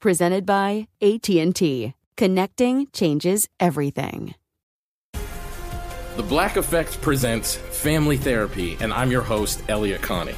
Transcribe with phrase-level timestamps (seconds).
[0.00, 1.94] presented by AT&T.
[2.16, 4.34] Connecting changes everything.
[6.16, 10.34] The Black Effect presents Family Therapy, and I'm your host, Elliott Connie.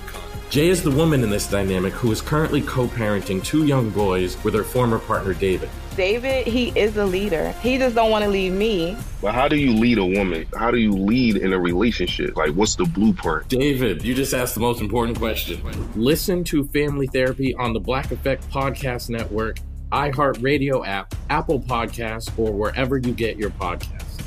[0.50, 4.36] Jay is the woman in this dynamic who is currently co parenting two young boys
[4.44, 5.70] with her former partner, David.
[5.96, 7.52] David, he is a leader.
[7.62, 8.96] He just don't want to leave me.
[9.20, 10.46] But how do you lead a woman?
[10.56, 12.36] How do you lead in a relationship?
[12.36, 13.48] Like, what's the blueprint?
[13.48, 15.60] David, you just asked the most important question.
[15.94, 19.58] Listen to Family Therapy on the Black Effect Podcast Network,
[19.92, 24.22] iHeartRadio app, Apple Podcasts, or wherever you get your podcasts.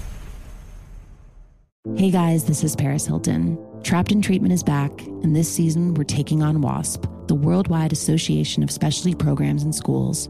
[1.97, 3.59] Hey guys, this is Paris Hilton.
[3.83, 8.63] Trapped in Treatment is back, and this season we're taking on WASP, the Worldwide Association
[8.63, 10.29] of Specialty Programs and Schools.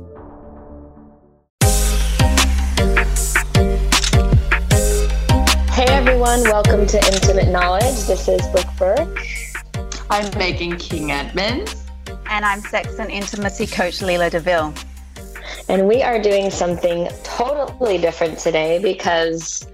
[5.71, 8.03] Hey everyone, welcome to Intimate Knowledge.
[8.05, 9.25] This is Brooke Burke.
[10.09, 11.87] I'm Meghan King Edmonds.
[12.29, 14.73] And I'm Sex and Intimacy Coach Leela DeVille.
[15.69, 19.65] And we are doing something totally different today because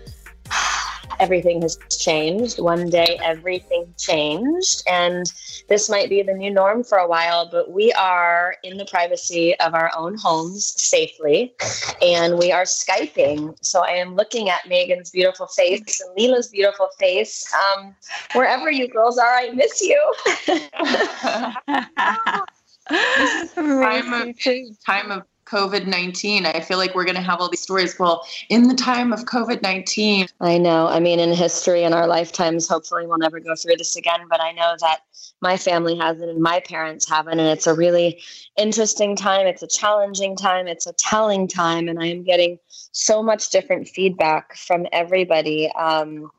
[1.20, 2.60] everything has changed.
[2.60, 4.84] One day, everything changed.
[4.88, 5.26] And
[5.70, 9.58] this might be the new norm for a while, but we are in the privacy
[9.60, 11.54] of our own homes safely.
[12.02, 13.58] And we are Skyping.
[13.62, 17.54] So I am looking at Meghan's beautiful face and Leela's beautiful face.
[17.54, 17.96] Um,
[18.34, 20.14] wherever you girls are, I miss you.
[23.56, 24.36] time of,
[24.86, 26.46] time of COVID 19.
[26.46, 27.98] I feel like we're going to have all these stories.
[27.98, 30.28] Well, in the time of COVID 19.
[30.42, 30.88] I know.
[30.88, 34.22] I mean, in history, in our lifetimes, hopefully we'll never go through this again.
[34.30, 35.02] But I know that
[35.42, 37.40] my family hasn't and my parents haven't.
[37.40, 38.22] And it's a really
[38.58, 39.48] interesting time.
[39.48, 40.68] It's a challenging time.
[40.68, 41.88] It's a telling time.
[41.88, 42.60] And I am getting
[42.92, 45.72] so much different feedback from everybody.
[45.78, 46.32] Um,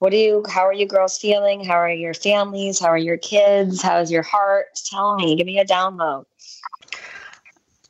[0.00, 3.18] what do you how are you girls feeling how are your families how are your
[3.18, 6.24] kids how's your heart tell me give me a download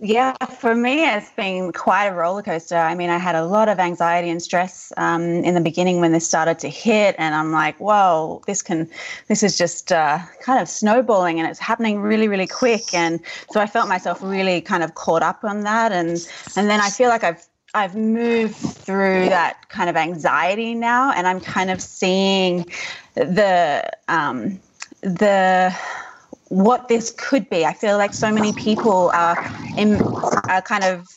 [0.02, 2.76] yeah, for me, it's been quite a roller coaster.
[2.76, 6.12] I mean, I had a lot of anxiety and stress um, in the beginning when
[6.12, 8.88] this started to hit, and I'm like, "Whoa, this can,
[9.28, 13.60] this is just uh, kind of snowballing, and it's happening really, really quick." And so
[13.60, 16.10] I felt myself really kind of caught up on that, and
[16.56, 21.26] and then I feel like I've I've moved through that kind of anxiety now, and
[21.26, 22.64] I'm kind of seeing
[23.14, 24.58] the um,
[25.02, 25.76] the
[26.50, 27.64] what this could be.
[27.64, 30.00] I feel like so many people are, in,
[30.48, 31.08] are kind of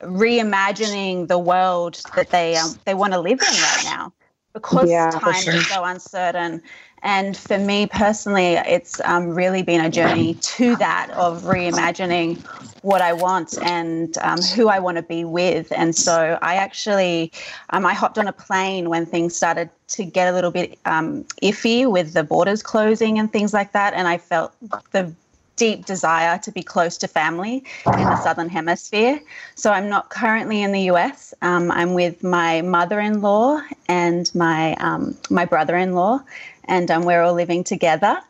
[0.00, 4.12] reimagining the world that they um, they want to live in right now
[4.54, 5.54] because yeah, time sure.
[5.54, 6.62] is so uncertain
[7.02, 12.38] and for me personally, it's um, really been a journey to that of reimagining
[12.82, 15.72] what I want and um, who I want to be with.
[15.72, 17.32] And so I actually,
[17.70, 21.24] um, I hopped on a plane when things started to get a little bit um,
[21.42, 23.94] iffy with the borders closing and things like that.
[23.94, 24.54] And I felt
[24.92, 25.12] the
[25.58, 29.20] deep desire to be close to family in the southern hemisphere.
[29.56, 31.34] So I'm not currently in the US.
[31.42, 36.20] Um, I'm with my mother-in-law and my um, my brother-in-law,
[36.68, 38.20] and um, we're all living together.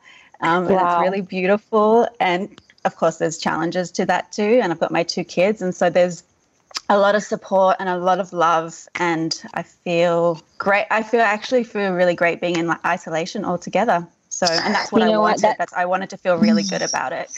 [0.41, 0.71] Um, wow.
[0.71, 2.09] And it's really beautiful.
[2.21, 4.60] And of course, there's challenges to that too.
[4.62, 6.22] And I've got my two kids, and so there's
[6.88, 8.87] a lot of support and a lot of love.
[8.94, 10.87] And I feel great.
[10.91, 14.06] I feel actually feel really great being in like, isolation altogether.
[14.31, 15.43] So, and that's what you I wanted.
[15.43, 15.58] What?
[15.58, 17.31] That's I wanted to feel really good about it.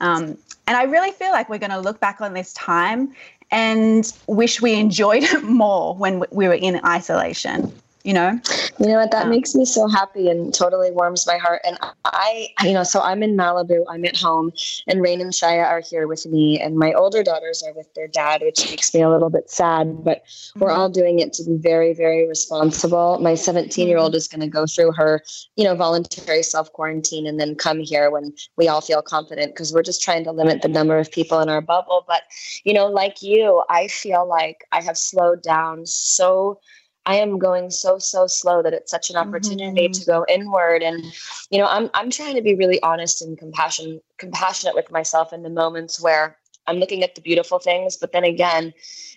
[0.00, 3.14] Um, and I really feel like we're going to look back on this time
[3.50, 7.72] and wish we enjoyed it more when we were in isolation
[8.04, 8.38] you know?
[8.78, 9.10] You know what?
[9.10, 11.60] That um, makes me so happy and totally warms my heart.
[11.64, 14.52] And i you know so i'm in malibu i'm at home
[14.86, 18.08] and rain and shaya are here with me and my older daughters are with their
[18.08, 20.22] dad which makes me a little bit sad but
[20.56, 23.18] we're all doing it to be very very responsible.
[23.20, 25.22] My 17 year old is going to go through her
[25.56, 29.72] you know voluntary self quarantine and then come here when we all feel confident because
[29.72, 32.04] we're just trying to limit the number of people in our bubble.
[32.06, 32.22] But
[32.64, 36.60] you know like you i feel like i have slowed down so
[37.08, 39.98] I am going so so slow that it's such an opportunity mm-hmm.
[39.98, 41.02] to go inward and
[41.50, 45.42] you know I'm I'm trying to be really honest and compassion compassionate with myself in
[45.42, 48.74] the moments where I'm looking at the beautiful things but then again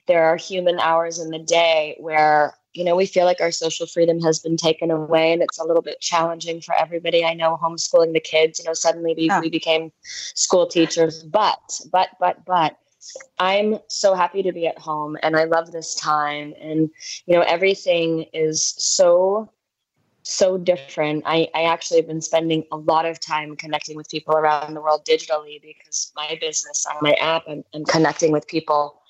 [0.08, 3.86] there are human hours in the day where you know we feel like our social
[3.86, 7.60] freedom has been taken away and it's a little bit challenging for everybody i know
[7.62, 9.42] homeschooling the kids you know suddenly we, oh.
[9.42, 9.92] we became
[10.36, 12.78] school teachers but but but but
[13.40, 16.54] I'm so happy to be at home and I love this time.
[16.60, 16.90] And,
[17.26, 19.50] you know, everything is so,
[20.24, 21.24] so different.
[21.26, 24.82] I, I actually have been spending a lot of time connecting with people around the
[24.82, 29.01] world digitally because my business on my app, I'm, I'm connecting with people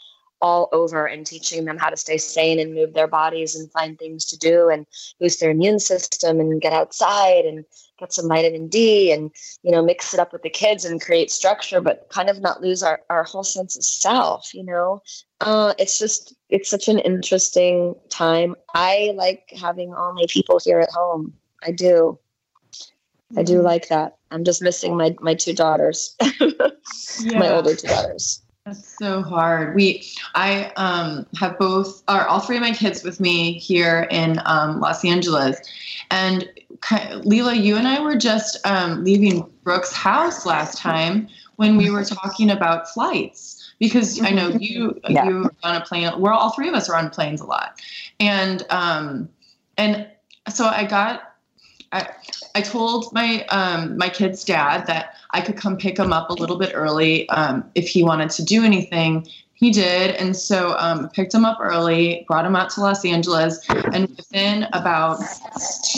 [0.41, 3.97] all over and teaching them how to stay sane and move their bodies and find
[3.97, 4.85] things to do and
[5.19, 7.63] boost their immune system and get outside and
[7.99, 11.29] get some vitamin D and you know mix it up with the kids and create
[11.29, 15.01] structure but kind of not lose our, our whole sense of self you know?
[15.39, 18.55] Uh, it's just it's such an interesting time.
[18.73, 21.33] I like having all my people here at home.
[21.63, 22.19] I do.
[23.37, 23.65] I do mm-hmm.
[23.65, 24.17] like that.
[24.29, 26.15] I'm just missing my my two daughters.
[27.21, 27.37] Yeah.
[27.37, 29.75] my older two daughters that's so hard.
[29.75, 30.03] We,
[30.35, 34.79] I um, have both, or all three of my kids with me here in um,
[34.79, 35.57] Los Angeles,
[36.11, 36.47] and
[37.23, 42.03] Leela, you and I were just um, leaving Brooke's house last time when we were
[42.03, 45.25] talking about flights because I know you yeah.
[45.25, 46.19] you on a plane.
[46.19, 47.81] We're all three of us are on planes a lot,
[48.19, 49.27] and um,
[49.77, 50.07] and
[50.49, 51.30] so I got
[51.91, 52.09] I
[52.55, 56.33] I told my um, my kid's dad that I could come pick him up a
[56.33, 59.27] little bit early um, if he wanted to do anything.
[59.53, 63.63] He did, and so um, picked him up early, brought him out to Los Angeles,
[63.69, 65.21] and within about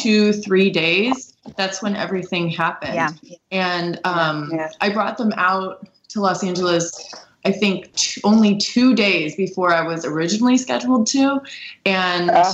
[0.02, 2.96] two three days, that's when everything happened.
[2.96, 3.10] Yeah.
[3.52, 4.70] And um, yeah.
[4.82, 6.92] I brought them out to Los Angeles.
[7.46, 11.42] I think t- only two days before I was originally scheduled to,
[11.86, 12.54] and uh.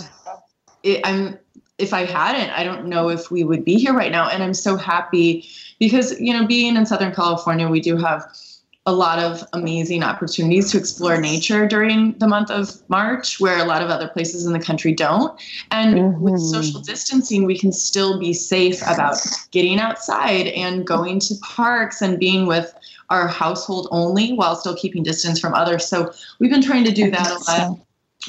[0.83, 1.39] it, I'm
[1.79, 4.29] if I hadn't, I don't know if we would be here right now.
[4.29, 5.47] And I'm so happy
[5.79, 8.25] because, you know, being in Southern California, we do have
[8.85, 13.65] a lot of amazing opportunities to explore nature during the month of March, where a
[13.65, 15.39] lot of other places in the country don't.
[15.69, 16.21] And mm-hmm.
[16.21, 19.17] with social distancing, we can still be safe about
[19.51, 22.73] getting outside and going to parks and being with
[23.09, 25.87] our household only while still keeping distance from others.
[25.87, 27.79] So we've been trying to do that a lot.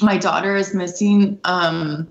[0.01, 1.39] My daughter is missing.
[1.43, 2.07] Um,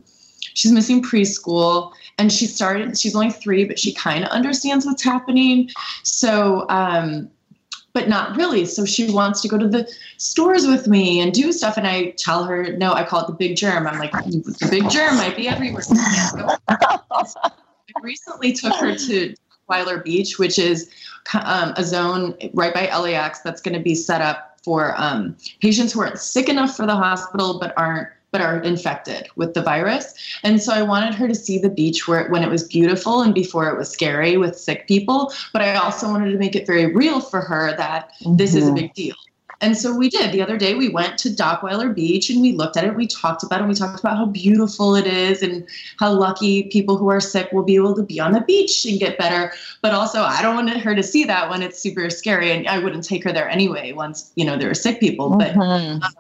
[0.55, 5.03] she's missing preschool and she started she's only three but she kind of understands what's
[5.03, 5.71] happening.
[6.03, 7.31] So um
[7.93, 8.67] but not really.
[8.67, 12.11] So she wants to go to the stores with me and do stuff and i
[12.11, 13.87] tell her no i call it the big germ.
[13.87, 15.83] I'm like the big germ might be everywhere.
[16.69, 19.35] I recently took her to
[19.69, 20.91] weiler beach which is
[21.35, 25.93] um, a zone right by lax that's going to be set up for um, patients
[25.93, 30.15] who aren't sick enough for the hospital but aren't but are infected with the virus.
[30.43, 33.35] And so I wanted her to see the beach where when it was beautiful and
[33.35, 35.33] before it was scary with sick people.
[35.53, 38.37] But I also wanted to make it very real for her that mm-hmm.
[38.37, 38.77] this is a mm-hmm.
[38.77, 39.17] big deal.
[39.63, 40.33] And so we did.
[40.33, 42.95] The other day we went to Dockweiler Beach and we looked at it.
[42.95, 43.69] We talked about it.
[43.69, 45.69] We talked about how beautiful it is and
[45.99, 48.99] how lucky people who are sick will be able to be on the beach and
[48.99, 49.53] get better.
[49.83, 52.79] But also, I don't want her to see that when it's super scary, and I
[52.79, 53.93] wouldn't take her there anyway.
[53.93, 55.55] Once you know there are sick people, but.
[55.55, 56.03] Mm-hmm.
[56.03, 56.13] Um,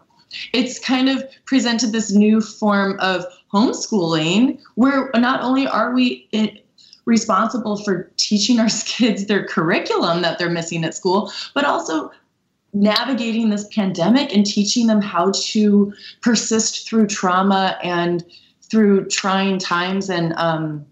[0.53, 6.29] it's kind of presented this new form of homeschooling where not only are we
[7.05, 12.10] responsible for teaching our kids their curriculum that they're missing at school, but also
[12.72, 18.25] navigating this pandemic and teaching them how to persist through trauma and
[18.63, 20.87] through trying times and um,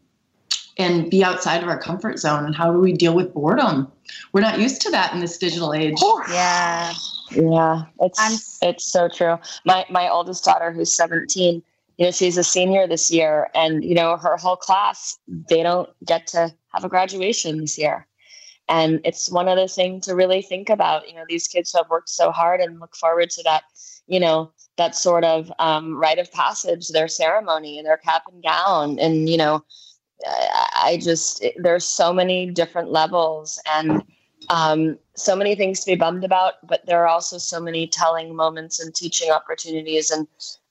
[0.76, 3.90] and be outside of our comfort zone and how do we deal with boredom?
[4.33, 5.97] We're not used to that in this digital age.
[6.30, 6.92] Yeah
[7.30, 9.38] yeah, it's I'm, it's so true.
[9.64, 11.62] My my oldest daughter, who's seventeen,
[11.97, 15.18] you know, she's a senior this year, and you know, her whole class
[15.49, 18.06] they don't get to have a graduation this year,
[18.68, 21.08] and it's one of those things to really think about.
[21.08, 23.64] You know, these kids who have worked so hard and look forward to that.
[24.06, 28.42] You know, that sort of um, rite of passage, their ceremony, and their cap and
[28.42, 29.62] gown, and you know,
[30.26, 34.02] I, I just there's so many different levels and
[34.50, 38.35] um, so many things to be bummed about, but there are also so many telling
[38.35, 40.26] moments and teaching opportunities and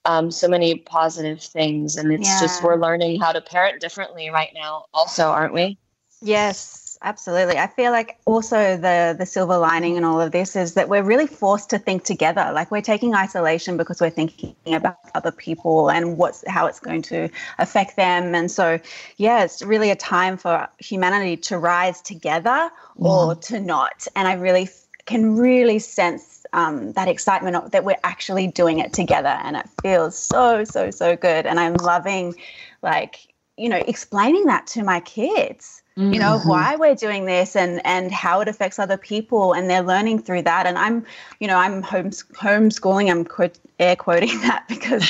[0.06, 1.98] um, so many positive things.
[1.98, 2.40] And it's yeah.
[2.40, 5.78] just we're learning how to parent differently right now, also, aren't we?
[6.22, 7.58] Yes, absolutely.
[7.58, 11.04] I feel like also the the silver lining in all of this is that we're
[11.04, 12.52] really forced to think together.
[12.54, 17.02] Like we're taking isolation because we're thinking about other people and what's how it's going
[17.04, 18.36] to affect them.
[18.36, 18.80] And so,
[19.18, 24.08] yeah, it's really a time for humanity to rise together or to not.
[24.16, 24.70] And I really
[25.06, 30.18] can really sense um, that excitement that we're actually doing it together, and it feels
[30.18, 31.46] so so so good.
[31.46, 32.36] And I'm loving,
[32.82, 35.77] like you know, explaining that to my kids.
[35.98, 36.14] Mm-hmm.
[36.14, 39.82] You know why we're doing this and and how it affects other people, and they're
[39.82, 40.68] learning through that.
[40.68, 41.06] And I'm,
[41.40, 43.10] you know, I'm homes homeschooling.
[43.10, 45.04] I'm quote, air quoting that because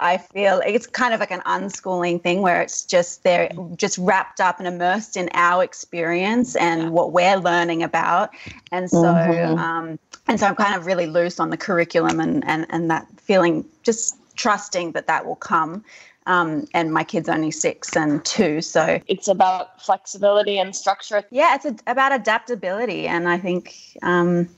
[0.00, 4.40] I feel it's kind of like an unschooling thing where it's just they're just wrapped
[4.40, 8.30] up and immersed in our experience and what we're learning about.
[8.70, 9.58] And so, mm-hmm.
[9.58, 13.08] um, and so I'm kind of really loose on the curriculum and, and, and that
[13.20, 15.84] feeling, just trusting that that will come.
[16.28, 21.24] Um, and my kid's only six and two, so it's about flexibility and structure.
[21.30, 24.48] Yeah, it's a, about adaptability, and I think um,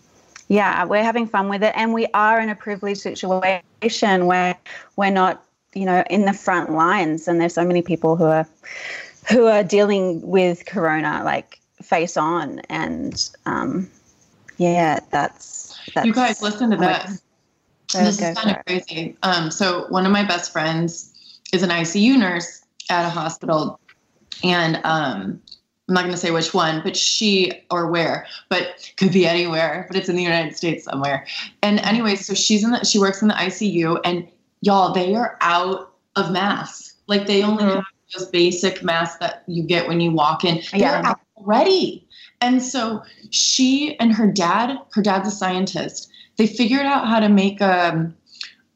[0.50, 1.72] yeah, we're having fun with it.
[1.76, 4.58] And we are in a privileged situation where
[4.96, 7.28] we're not, you know, in the front lines.
[7.28, 8.48] And there's so many people who are
[9.30, 12.58] who are dealing with corona like face on.
[12.68, 13.88] And um,
[14.58, 17.22] yeah, that's, that's you guys listen to this.
[17.92, 19.16] this is kind of crazy.
[19.22, 21.09] Um, so one of my best friends
[21.52, 23.78] is an ICU nurse at a hospital,
[24.42, 25.40] and um,
[25.90, 29.86] I'm not going to say which one, but she or where, but could be anywhere,
[29.88, 31.26] but it's in the United States somewhere.
[31.64, 34.28] And anyway, so she's in the, she works in the ICU and
[34.60, 36.94] y'all, they are out of masks.
[37.08, 37.74] Like they only mm-hmm.
[37.74, 37.84] have
[38.16, 40.62] those basic masks that you get when you walk in.
[40.70, 41.02] They're yeah.
[41.04, 42.06] out already.
[42.40, 47.28] And so she and her dad, her dad's a scientist, they figured out how to
[47.28, 48.14] make a, um,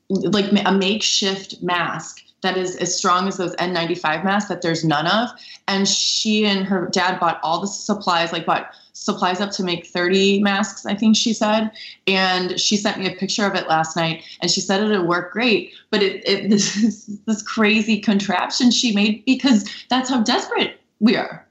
[0.09, 5.07] like a makeshift mask that is as strong as those N95 masks that there's none
[5.07, 5.31] of.
[5.67, 9.87] And she and her dad bought all the supplies, like bought supplies up to make
[9.87, 11.71] 30 masks, I think she said.
[12.07, 15.09] And she sent me a picture of it last night and she said it would
[15.09, 15.75] work great.
[15.91, 21.17] But it, it this is this crazy contraption she made because that's how desperate we
[21.17, 21.47] are.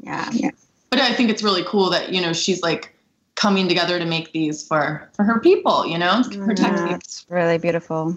[0.00, 0.28] Yeah.
[0.32, 0.50] yeah.
[0.90, 2.94] But I think it's really cool that, you know, she's like
[3.34, 6.86] coming together to make these for for her people, you know, to protect mm-hmm.
[6.86, 8.16] yeah, It's really beautiful.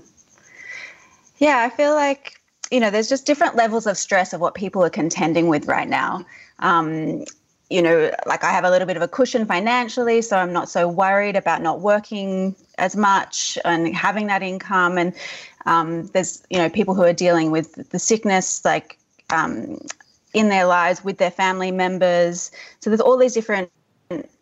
[1.39, 2.39] Yeah, I feel like,
[2.72, 5.88] you know, there's just different levels of stress of what people are contending with right
[5.88, 6.25] now.
[6.60, 7.25] Um,
[7.70, 10.70] you know, like I have a little bit of a cushion financially, so I'm not
[10.70, 14.98] so worried about not working as much and having that income.
[14.98, 15.13] And
[15.65, 18.98] um, there's, you know, people who are dealing with the sickness, like
[19.29, 19.79] um,
[20.34, 22.51] in their lives with their family members.
[22.79, 23.70] So there's all these different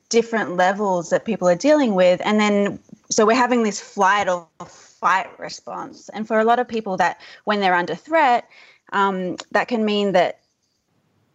[0.09, 4.47] different levels that people are dealing with, and then so we're having this flight or
[5.05, 6.09] fight response.
[6.09, 8.49] And for a lot of people, that when they're under threat,
[8.91, 10.39] um, that can mean that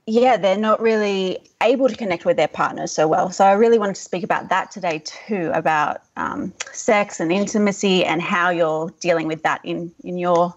[0.06, 3.30] yeah, they're not really able to connect with their partners so well.
[3.30, 8.04] So I really wanted to speak about that today too, about um, sex and intimacy
[8.04, 10.52] and how you're dealing with that in in your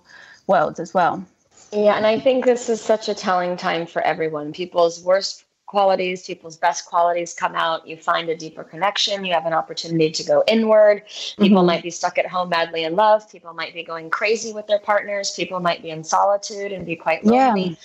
[0.47, 1.23] worlds as well.
[1.71, 4.53] Yeah, and I think this is such a telling time for everyone.
[4.53, 7.87] People's worst qualities, people's best qualities come out.
[7.87, 9.25] You find a deeper connection.
[9.25, 11.01] You have an opportunity to go inward.
[11.39, 11.65] People mm-hmm.
[11.65, 13.27] might be stuck at home madly in love.
[13.31, 15.31] People might be going crazy with their partners.
[15.31, 17.69] People might be in solitude and be quite lonely.
[17.69, 17.75] Yeah.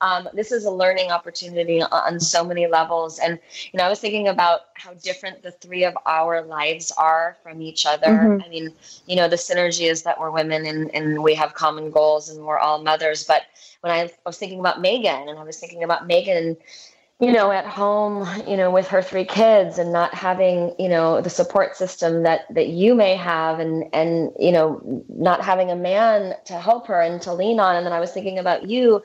[0.00, 3.18] Um, this is a learning opportunity on so many levels.
[3.18, 3.38] And,
[3.72, 7.62] you know, I was thinking about how different the three of our lives are from
[7.62, 8.06] each other.
[8.06, 8.42] Mm-hmm.
[8.44, 8.68] I mean,
[9.06, 12.44] you know, the synergy is that we're women and, and we have common goals and
[12.44, 13.24] we're all mothers.
[13.24, 13.44] But
[13.80, 16.56] when I was thinking about Meghan and I was thinking about Meghan
[17.20, 21.20] you know, at home, you know, with her three kids and not having, you know,
[21.20, 25.76] the support system that that you may have and and you know, not having a
[25.76, 27.74] man to help her and to lean on.
[27.74, 29.02] And then I was thinking about you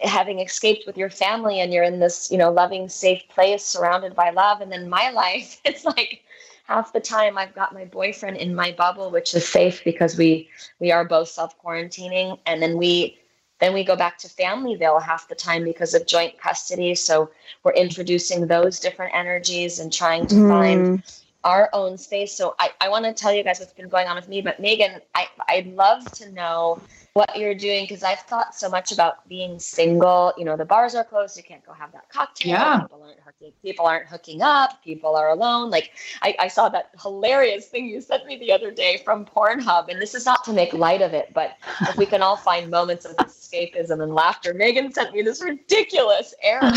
[0.00, 4.16] having escaped with your family and you're in this, you know, loving, safe place surrounded
[4.16, 4.60] by love.
[4.60, 6.24] And then my life, it's like
[6.64, 10.48] half the time I've got my boyfriend in my bubble, which is safe because we
[10.80, 13.18] we are both self quarantining, and then we
[13.62, 16.96] then we go back to Familyville half the time because of joint custody.
[16.96, 17.30] So
[17.62, 20.48] we're introducing those different energies and trying to mm.
[20.48, 22.36] find our own space.
[22.36, 24.42] So I, I want to tell you guys what's been going on with me.
[24.42, 26.80] But Megan, I, I'd love to know
[27.14, 30.32] what you're doing because I've thought so much about being single.
[30.38, 32.52] You know, the bars are closed, you can't go have that cocktail.
[32.52, 32.80] Yeah.
[32.80, 35.70] People aren't hooking, people aren't hooking up, people are alone.
[35.70, 35.90] Like
[36.22, 40.00] I, I saw that hilarious thing you sent me the other day from Pornhub, and
[40.00, 43.04] this is not to make light of it, but if we can all find moments
[43.04, 44.54] of escapism and laughter.
[44.54, 46.60] Meghan sent me this ridiculous error.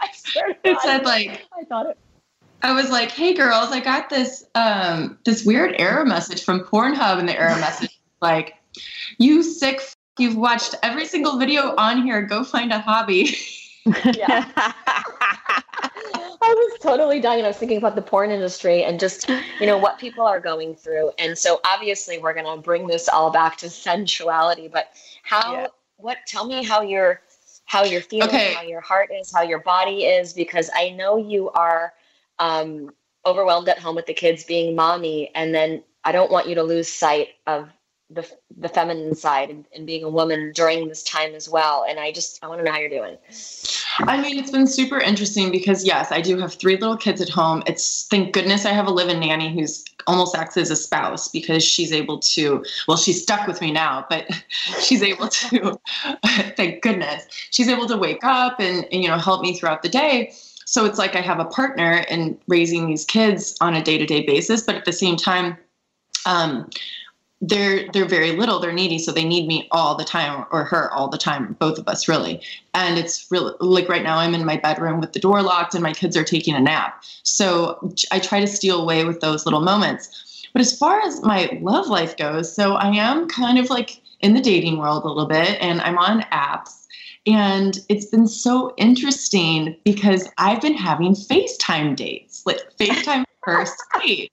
[0.00, 1.98] I swear it said like I thought it
[2.62, 7.18] I was like, "Hey girls, I got this um this weird error message from Pornhub
[7.18, 8.54] and the error message like
[9.18, 13.36] you sick f- you've watched every single video on here go find a hobby
[14.14, 19.28] yeah i was totally dying and i was thinking about the porn industry and just
[19.60, 23.08] you know what people are going through and so obviously we're going to bring this
[23.08, 24.88] all back to sensuality but
[25.22, 25.66] how yeah.
[25.96, 27.20] what tell me how you're
[27.66, 28.54] how you're feeling okay.
[28.54, 31.92] how your heart is how your body is because i know you are
[32.38, 32.90] um
[33.26, 36.62] overwhelmed at home with the kids being mommy and then I don't want you to
[36.62, 37.70] lose sight of
[38.10, 41.86] the the feminine side and, and, being a woman during this time as well.
[41.88, 43.16] And I just I want to know how you're doing.
[44.00, 47.30] I mean, it's been super interesting because yes, I do have three little kids at
[47.30, 47.62] home.
[47.66, 51.64] It's thank goodness I have a live-in nanny who's almost acts as a spouse because
[51.64, 52.64] she's able to.
[52.86, 54.26] Well, she's stuck with me now, but
[54.80, 55.80] she's able to.
[56.56, 59.88] thank goodness she's able to wake up and, and you know help me throughout the
[59.88, 60.32] day.
[60.66, 64.62] So it's like I have a partner in raising these kids on a day-to-day basis,
[64.62, 65.56] but at the same time.
[66.26, 66.70] Um,
[67.40, 70.92] they're they're very little they're needy so they need me all the time or her
[70.92, 72.40] all the time both of us really.
[72.74, 75.82] And it's really like right now i'm in my bedroom with the door locked and
[75.82, 77.02] my kids are taking a nap.
[77.22, 80.46] So i try to steal away with those little moments.
[80.52, 84.34] But as far as my love life goes so i am kind of like in
[84.34, 86.86] the dating world a little bit and i'm on apps.
[87.26, 94.30] And it's been so interesting because i've been having facetime dates like facetime first date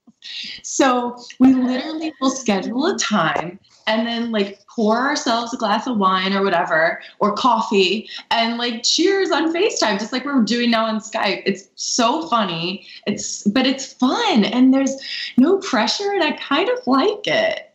[0.63, 5.97] so we literally will schedule a time and then like pour ourselves a glass of
[5.97, 10.85] wine or whatever or coffee and like cheers on FaceTime, just like we're doing now
[10.85, 11.43] on Skype.
[11.45, 12.87] It's so funny.
[13.07, 14.97] It's but it's fun and there's
[15.37, 17.67] no pressure and I kind of like it.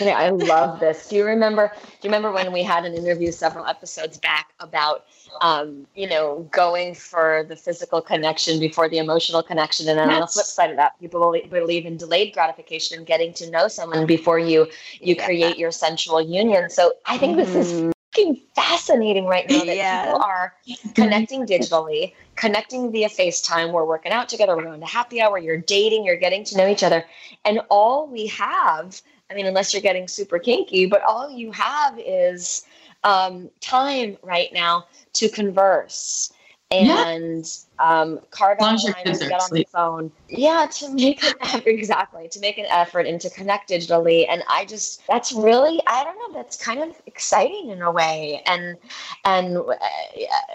[0.00, 1.08] I love this.
[1.08, 1.72] Do you remember?
[1.74, 5.04] Do you remember when we had an interview several episodes back about,
[5.40, 10.14] um, you know, going for the physical connection before the emotional connection, and then yes.
[10.14, 13.68] on the flip side of that, people believe in delayed gratification and getting to know
[13.68, 14.66] someone before you
[15.00, 16.70] you create your sensual union.
[16.70, 18.32] So I think this is mm-hmm.
[18.54, 20.04] fascinating right now that yeah.
[20.06, 20.54] people are
[20.94, 23.72] connecting digitally, connecting via FaceTime.
[23.72, 24.56] We're working out together.
[24.56, 25.38] We're going to happy hour.
[25.38, 26.04] You're dating.
[26.04, 27.04] You're getting to know each other,
[27.44, 31.98] and all we have I mean, unless you're getting super kinky, but all you have
[31.98, 32.66] is
[33.04, 36.32] um, time right now to converse
[36.72, 38.00] and yeah.
[38.00, 40.12] um, carve out time to get on the phone.
[40.28, 44.26] Yeah, to make an effort, exactly to make an effort and to connect digitally.
[44.28, 48.42] And I just that's really I don't know that's kind of exciting in a way.
[48.46, 48.76] And
[49.24, 49.74] and uh,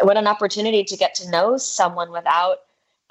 [0.04, 2.60] what an opportunity to get to know someone without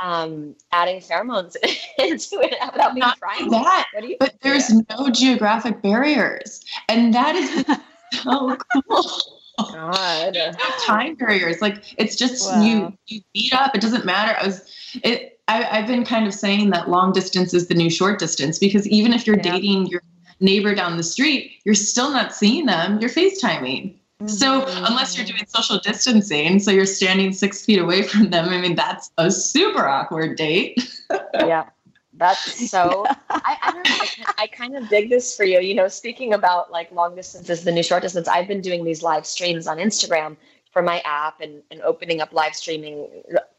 [0.01, 1.57] um, adding pheromones
[1.99, 3.51] into it without being Not trying.
[3.51, 3.87] That,
[4.19, 7.65] but there's no geographic barriers, and that is
[8.27, 9.67] Oh, so cool.
[9.73, 10.35] God.
[10.35, 11.61] no time barriers.
[11.61, 12.63] Like it's just wow.
[12.63, 13.75] you you beat up.
[13.75, 14.37] It doesn't matter.
[14.41, 14.69] I was
[15.03, 15.39] it.
[15.47, 18.89] I, have been kind of saying that long distance is the new short distance because
[18.89, 19.53] even if you're yeah.
[19.53, 20.03] dating your
[20.41, 22.99] neighbor down the street, you're still not seeing them.
[22.99, 23.95] You're FaceTiming.
[24.27, 24.85] So mm-hmm.
[24.87, 28.75] unless you're doing social distancing, so you're standing six feet away from them, I mean
[28.75, 30.83] that's a super awkward date.
[31.35, 31.69] yeah,
[32.17, 33.05] that's so.
[33.31, 33.95] I, I don't know.
[34.27, 35.61] I, I, kind of dig this for you.
[35.61, 38.29] You know, speaking about like long distance is the new short distance.
[38.29, 40.37] I've been doing these live streams on Instagram
[40.73, 43.09] for my app and, and opening up live streaming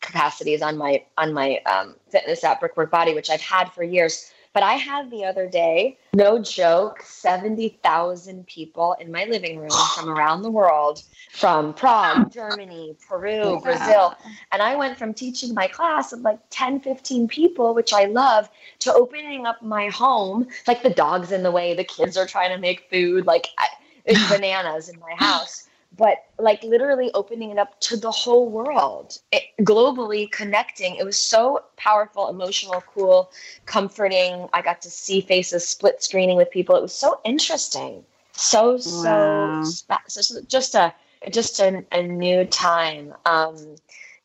[0.02, 3.84] capacities on my on my um, fitness app Brooke Burke Body, which I've had for
[3.84, 4.32] years.
[4.56, 10.10] But I had the other day, no joke, 70,000 people in my living room from
[10.10, 14.15] around the world, from Prague, Germany, Peru, Brazil.
[14.54, 18.50] And I went from teaching my class of like 10, 15 people, which I love,
[18.80, 20.48] to opening up my home.
[20.65, 23.68] Like the dog's in the way, the kids are trying to make food, like I,
[24.06, 29.19] it's bananas in my house but like literally opening it up to the whole world,
[29.31, 30.95] it, globally connecting.
[30.95, 33.31] It was so powerful, emotional, cool,
[33.65, 34.47] comforting.
[34.53, 36.75] I got to see faces split screening with people.
[36.75, 38.03] It was so interesting.
[38.34, 39.63] So, wow.
[39.63, 40.93] so, so just a,
[41.31, 43.13] just a, a new time.
[43.25, 43.75] Um,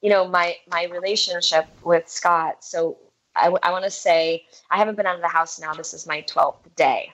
[0.00, 2.64] you know, my, my relationship with Scott.
[2.64, 2.96] So
[3.36, 5.74] I, I want to say I haven't been out of the house now.
[5.74, 7.12] This is my 12th day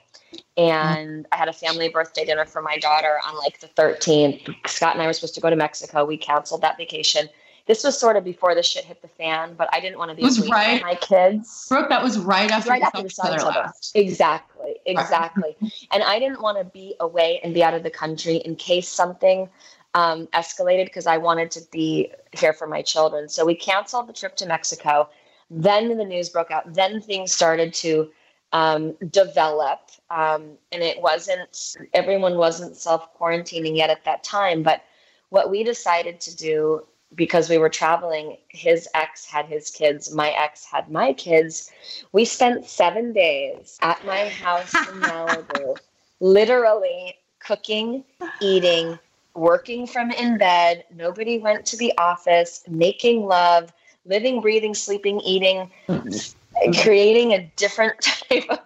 [0.56, 4.54] and I had a family birthday dinner for my daughter on like the 13th.
[4.66, 6.04] Scott and I were supposed to go to Mexico.
[6.04, 7.28] We canceled that vacation.
[7.66, 10.16] This was sort of before the shit hit the fan, but I didn't want to
[10.16, 10.80] be was right.
[10.82, 11.66] my kids.
[11.68, 13.90] Brooke, that was right after, right after each other left.
[13.94, 15.56] Exactly, exactly.
[15.90, 18.88] and I didn't want to be away and be out of the country in case
[18.88, 19.48] something
[19.94, 23.28] um, escalated because I wanted to be here for my children.
[23.28, 25.08] So we canceled the trip to Mexico.
[25.50, 26.72] Then the news broke out.
[26.72, 28.10] Then things started to
[28.52, 29.80] um, develop.
[30.11, 34.62] Um, and it wasn't, everyone wasn't self quarantining yet at that time.
[34.62, 34.82] But
[35.30, 40.30] what we decided to do, because we were traveling, his ex had his kids, my
[40.30, 41.70] ex had my kids.
[42.12, 45.76] We spent seven days at my house in Malibu,
[46.20, 48.04] literally cooking,
[48.40, 48.98] eating,
[49.35, 50.85] working from in bed.
[50.94, 53.72] Nobody went to the office, making love,
[54.04, 55.70] living, breathing, sleeping, eating
[56.62, 56.82] Uh-huh.
[56.82, 58.58] creating a different type of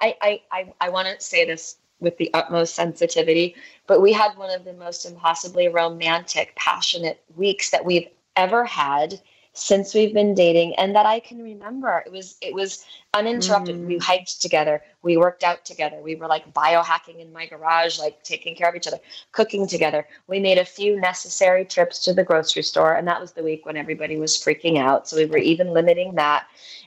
[0.00, 3.56] I, I, I, I want to say this with the utmost sensitivity,
[3.88, 9.20] but we had one of the most impossibly romantic, passionate weeks that we've ever had
[9.58, 12.02] since we've been dating and that I can remember.
[12.06, 13.76] It was it was uninterrupted.
[13.76, 13.86] Mm.
[13.86, 18.22] We hiked together, we worked out together, we were like biohacking in my garage, like
[18.22, 18.98] taking care of each other,
[19.32, 20.06] cooking together.
[20.26, 23.66] We made a few necessary trips to the grocery store, and that was the week
[23.66, 25.08] when everybody was freaking out.
[25.08, 26.46] So we were even limiting that.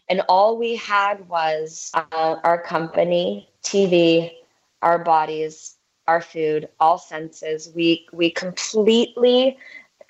[0.09, 4.31] And all we had was uh, our company, TV,
[4.81, 5.75] our bodies,
[6.07, 7.71] our food, all senses.
[7.75, 9.57] We we completely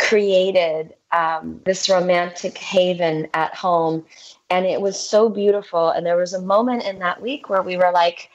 [0.01, 4.03] created um, this romantic haven at home.
[4.49, 5.89] And it was so beautiful.
[5.89, 8.29] And there was a moment in that week where we were like,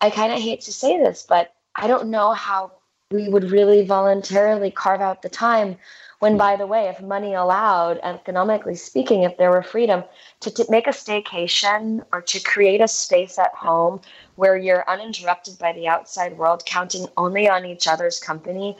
[0.00, 2.72] I kind of hate to say this, but I don't know how
[3.10, 5.76] we would really voluntarily carve out the time
[6.18, 10.02] when, by the way, if money allowed, economically speaking, if there were freedom
[10.40, 14.00] to, to make a staycation or to create a space at home
[14.36, 18.76] where you're uninterrupted by the outside world, counting only on each other's company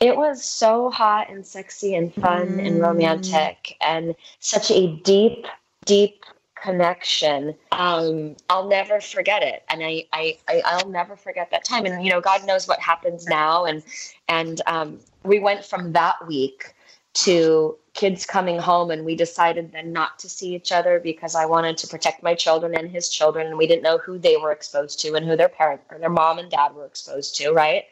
[0.00, 2.66] it was so hot and sexy and fun mm.
[2.66, 5.46] and romantic and such a deep,
[5.84, 6.24] deep
[6.60, 7.54] connection.
[7.72, 9.62] Um, I'll never forget it.
[9.68, 11.84] And I, I, I, will never forget that time.
[11.84, 13.66] And, you know, God knows what happens now.
[13.66, 13.82] And,
[14.28, 16.74] and um, we went from that week
[17.12, 21.44] to kids coming home and we decided then not to see each other because I
[21.44, 24.52] wanted to protect my children and his children and we didn't know who they were
[24.52, 27.84] exposed to and who their parent or their mom and dad were exposed to, right?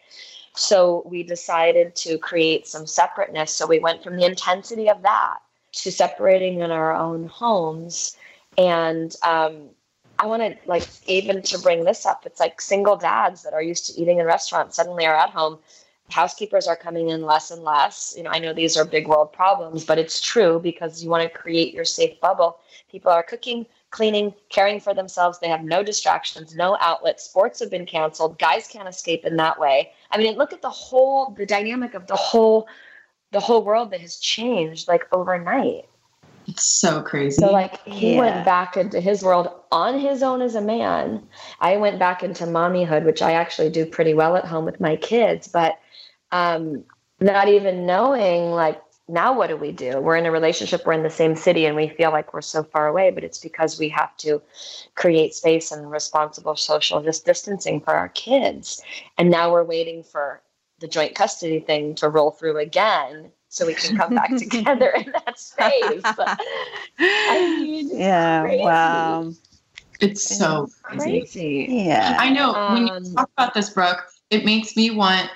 [0.58, 3.52] So we decided to create some separateness.
[3.52, 5.38] So we went from the intensity of that
[5.72, 8.16] to separating in our own homes.
[8.56, 9.68] And um,
[10.18, 12.26] I want to like even to bring this up.
[12.26, 15.58] It's like single dads that are used to eating in restaurants suddenly are at home.
[16.10, 18.14] Housekeepers are coming in less and less.
[18.16, 21.22] You know, I know these are big world problems, but it's true because you want
[21.22, 22.58] to create your safe bubble.
[22.90, 25.38] People are cooking cleaning, caring for themselves.
[25.38, 27.24] They have no distractions, no outlets.
[27.24, 28.38] Sports have been canceled.
[28.38, 29.92] Guys can't escape in that way.
[30.10, 32.66] I mean, look at the whole the dynamic of the whole
[33.30, 35.86] the whole world that has changed like overnight.
[36.46, 37.42] It's so crazy.
[37.42, 38.20] So like he yeah.
[38.20, 41.22] went back into his world on his own as a man.
[41.60, 44.96] I went back into mommyhood, which I actually do pretty well at home with my
[44.96, 45.78] kids, but
[46.32, 46.84] um
[47.20, 49.98] not even knowing like now what do we do?
[50.00, 52.62] We're in a relationship, we're in the same city, and we feel like we're so
[52.62, 54.42] far away, but it's because we have to
[54.94, 58.82] create space and responsible social just distancing for our kids.
[59.16, 60.42] And now we're waiting for
[60.80, 65.10] the joint custody thing to roll through again so we can come back together in
[65.12, 66.02] that space.
[66.98, 68.62] I mean, yeah, crazy.
[68.62, 69.32] wow.
[70.00, 71.20] It's so crazy.
[71.20, 71.66] crazy.
[71.70, 72.16] Yeah.
[72.20, 75.30] I know um, when you um, talk about this, Brooke, it makes me want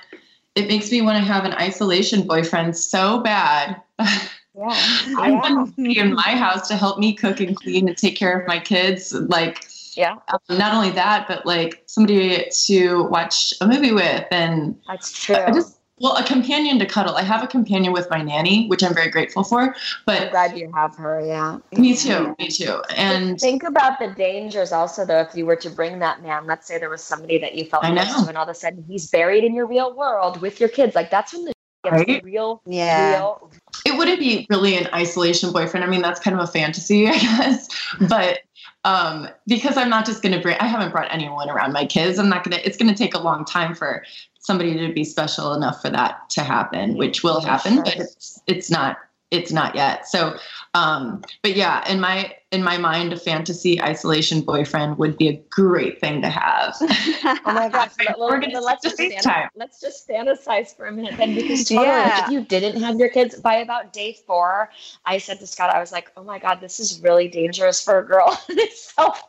[0.55, 3.81] it makes me want to have an isolation boyfriend so bad.
[3.99, 4.07] Yeah.
[4.55, 5.29] I yeah.
[5.31, 8.47] want somebody in my house to help me cook and clean and take care of
[8.47, 9.13] my kids.
[9.13, 10.17] Like, yeah.
[10.27, 14.25] Um, not only that, but like somebody to watch a movie with.
[14.31, 15.35] And that's true.
[15.35, 17.15] I just well, a companion to cuddle.
[17.15, 19.75] I have a companion with my nanny, which I'm very grateful for.
[20.05, 21.23] But I'm glad you have her.
[21.23, 21.59] Yeah.
[21.71, 22.35] Me too.
[22.39, 22.81] Me too.
[22.95, 26.47] And think about the dangers also, though, if you were to bring that man.
[26.47, 28.83] Let's say there was somebody that you felt close to, and all of a sudden
[28.87, 30.95] he's buried in your real world with your kids.
[30.95, 31.53] Like that's when the
[31.91, 32.23] right?
[32.23, 33.13] real, yeah.
[33.13, 33.51] real.
[33.85, 35.83] It wouldn't be really an isolation boyfriend.
[35.83, 37.67] I mean, that's kind of a fantasy, I guess.
[38.09, 38.39] But
[38.83, 42.19] um, because I'm not just going to bring, I haven't brought anyone around my kids.
[42.19, 44.03] I'm not going to, it's going to take a long time for
[44.39, 48.69] somebody to be special enough for that to happen, which will happen, but it's it's
[48.69, 48.97] not
[49.31, 50.07] it's not yet.
[50.07, 50.37] So,
[50.73, 55.33] um, but yeah, in my in my mind, a fantasy isolation boyfriend would be a
[55.49, 56.75] great thing to have.
[56.81, 57.89] oh my gosh!
[58.17, 62.25] We're gonna let's just fan- let's just fantasize for a minute then, because totally, yeah.
[62.25, 64.69] if you didn't have your kids by about day four,
[65.03, 67.97] I said to Scott, I was like, oh my god, this is really dangerous for
[67.97, 68.39] a girl.
[68.47, 69.23] this self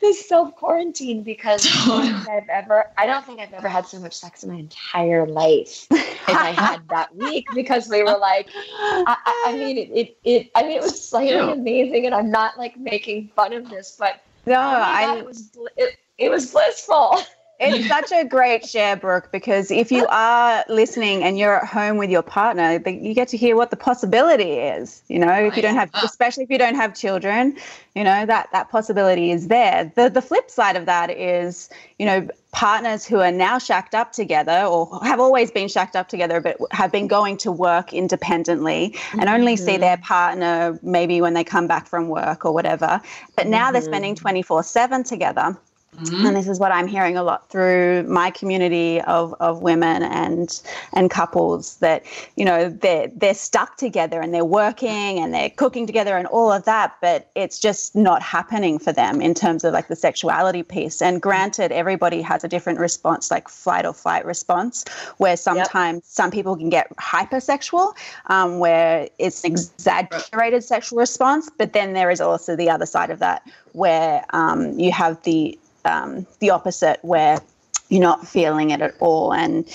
[0.00, 4.42] this self quarantine because I've ever I don't think I've ever had so much sex
[4.42, 9.52] in my entire life as I had that week because we were like, I, I
[9.56, 13.30] mean, it, it, it I mean, it was slightly amazing, and I'm not like making
[13.34, 17.18] fun of this, but no, oh I it was it, it was blissful.
[17.60, 21.98] It's such a great share, Brooke, because if you are listening and you're at home
[21.98, 25.02] with your partner, you get to hear what the possibility is.
[25.08, 27.56] You know, if you don't have, especially if you don't have children,
[27.94, 29.92] you know that that possibility is there.
[29.94, 34.10] The the flip side of that is, you know, partners who are now shacked up
[34.12, 38.94] together or have always been shacked up together, but have been going to work independently
[38.94, 39.20] mm-hmm.
[39.20, 40.06] and only see their mm-hmm.
[40.06, 43.00] partner maybe when they come back from work or whatever.
[43.36, 43.74] But now mm-hmm.
[43.74, 45.56] they're spending twenty four seven together
[45.96, 46.26] Mm-hmm.
[46.26, 50.60] And this is what I'm hearing a lot through my community of, of women and
[50.92, 52.04] and couples that
[52.36, 56.50] you know they're they're stuck together and they're working and they're cooking together and all
[56.50, 60.62] of that, but it's just not happening for them in terms of like the sexuality
[60.62, 61.00] piece.
[61.00, 64.84] And granted, everybody has a different response, like flight or flight response,
[65.18, 66.04] where sometimes yep.
[66.04, 67.94] some people can get hypersexual,
[68.26, 73.10] um, where it's an exaggerated sexual response, but then there is also the other side
[73.10, 77.40] of that where um, you have the um, the opposite where
[77.88, 79.32] you're not feeling it at all.
[79.32, 79.66] And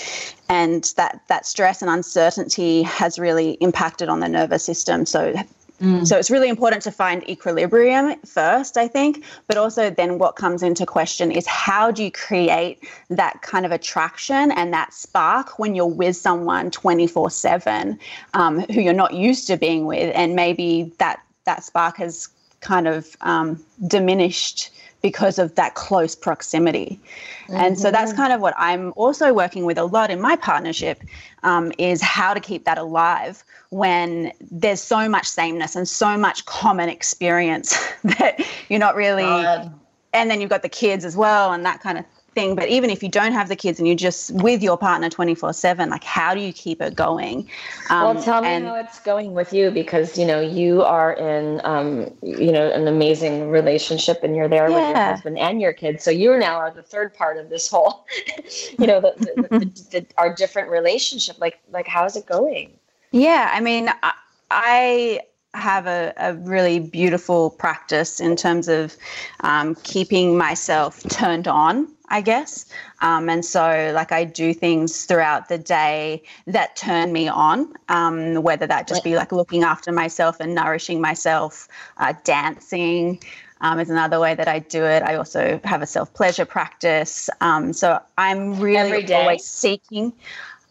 [0.50, 5.06] and that that stress and uncertainty has really impacted on the nervous system.
[5.06, 5.34] So
[5.80, 6.06] mm.
[6.06, 10.62] so it's really important to find equilibrium first i think but also then what comes
[10.62, 15.76] into question is how do you create that kind of attraction and that spark when
[15.76, 17.98] you're with someone 24 7
[18.34, 20.12] um, who you're not used to being with?
[20.14, 22.28] And maybe that that spark has
[22.60, 24.70] kind of um, diminished
[25.02, 27.00] because of that close proximity.
[27.48, 27.56] Mm-hmm.
[27.56, 28.22] And so that's mm-hmm.
[28.22, 31.02] kind of what I'm also working with a lot in my partnership
[31.44, 36.46] um, is how to keep that alive when there's so much sameness and so much
[36.46, 39.24] common experience that you're not really.
[39.24, 39.74] God.
[40.12, 42.56] And then you've got the kids as well and that kind of thing.
[42.56, 45.54] But even if you don't have the kids and you're just with your partner 24
[45.54, 47.50] 7, like how do you keep it going?
[47.90, 51.14] Um, well, tell me and, how it's going with you because, you know, you are
[51.14, 54.76] in, um, you know, an amazing relationship and you're there yeah.
[54.76, 56.04] with your husband and your kids.
[56.04, 58.06] So you now are the third part of this whole,
[58.80, 61.40] you know, the, the, the, our different relationship.
[61.40, 62.72] Like, like, how's it going?
[63.12, 63.50] Yeah.
[63.52, 64.14] I mean, I,
[64.52, 65.22] I
[65.54, 68.96] have a, a, really beautiful practice in terms of
[69.40, 72.66] um, keeping myself turned on I guess.
[73.02, 78.42] Um, and so, like, I do things throughout the day that turn me on, um,
[78.42, 83.22] whether that just be like looking after myself and nourishing myself, uh, dancing.
[83.62, 85.04] Um, is another way that I do it.
[85.04, 87.30] I also have a self pleasure practice.
[87.42, 90.14] Um, so I'm really always seeking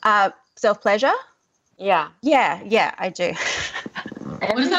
[0.03, 1.13] uh, self pleasure.
[1.77, 2.09] Yeah.
[2.23, 3.35] Yeah, yeah, I do.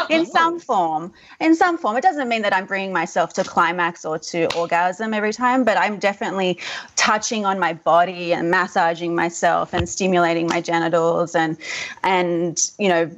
[0.10, 1.14] in some form.
[1.40, 1.98] In some form.
[1.98, 5.78] It doesn't mean that I'm bringing myself to climax or to orgasm every time, but
[5.78, 6.60] I'm definitely
[6.96, 11.58] touching on my body and massaging myself and stimulating my genitals and
[12.04, 13.12] and you know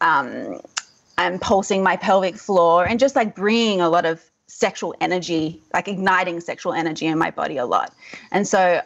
[0.00, 0.60] um
[1.16, 5.88] I'm pulsing my pelvic floor and just like bringing a lot of sexual energy, like
[5.88, 7.92] igniting sexual energy in my body a lot.
[8.30, 8.80] And so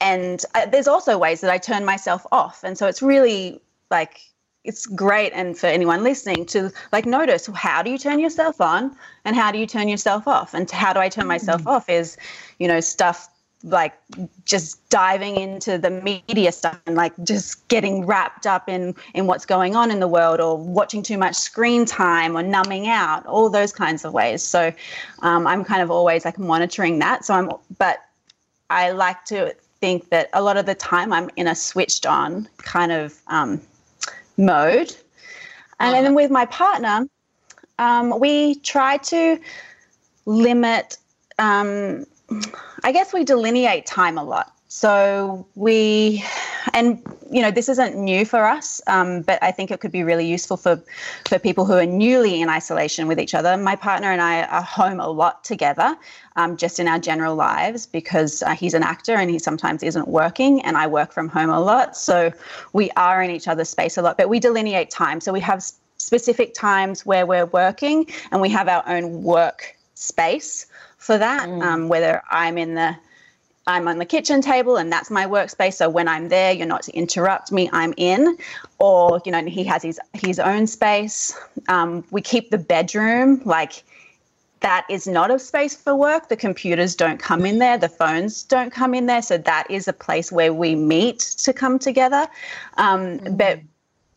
[0.00, 2.64] and uh, there's also ways that I turn myself off.
[2.64, 4.29] And so it's really like
[4.64, 8.94] it's great and for anyone listening to like notice how do you turn yourself on
[9.24, 10.54] and how do you turn yourself off?
[10.54, 12.16] And how do i turn myself off is
[12.58, 13.28] you know stuff
[13.62, 13.92] like
[14.46, 19.44] just diving into the media stuff and like just getting wrapped up in in what's
[19.44, 23.50] going on in the world or watching too much screen time or numbing out all
[23.50, 24.42] those kinds of ways.
[24.42, 24.72] So
[25.20, 27.24] um, i'm kind of always like monitoring that.
[27.24, 27.98] So i'm but
[28.68, 32.46] i like to think that a lot of the time i'm in a switched on
[32.58, 33.60] kind of um,
[34.36, 34.94] mode.
[35.78, 36.14] And then uh-huh.
[36.14, 37.06] with my partner,
[37.78, 39.38] um, we try to
[40.26, 40.98] limit,
[41.38, 42.04] um,
[42.84, 44.52] I guess we delineate time a lot.
[44.72, 46.24] So we,
[46.74, 50.04] and you know, this isn't new for us, um, but I think it could be
[50.04, 50.80] really useful for
[51.28, 53.56] for people who are newly in isolation with each other.
[53.56, 55.96] My partner and I are home a lot together,
[56.36, 60.06] um, just in our general lives, because uh, he's an actor and he sometimes isn't
[60.06, 61.96] working, and I work from home a lot.
[61.96, 62.32] So
[62.72, 65.20] we are in each other's space a lot, but we delineate time.
[65.20, 65.64] So we have
[65.96, 71.48] specific times where we're working, and we have our own work space for that.
[71.48, 71.62] Mm.
[71.62, 72.96] Um, whether I'm in the
[73.66, 75.74] I'm on the kitchen table and that's my workspace.
[75.74, 77.68] So when I'm there, you're not to interrupt me.
[77.72, 78.36] I'm in,
[78.78, 81.38] or you know, he has his his own space.
[81.68, 83.84] Um, we keep the bedroom like
[84.60, 86.28] that is not a space for work.
[86.28, 87.78] The computers don't come in there.
[87.78, 89.22] The phones don't come in there.
[89.22, 92.28] So that is a place where we meet to come together.
[92.76, 93.36] Um, mm-hmm.
[93.36, 93.60] But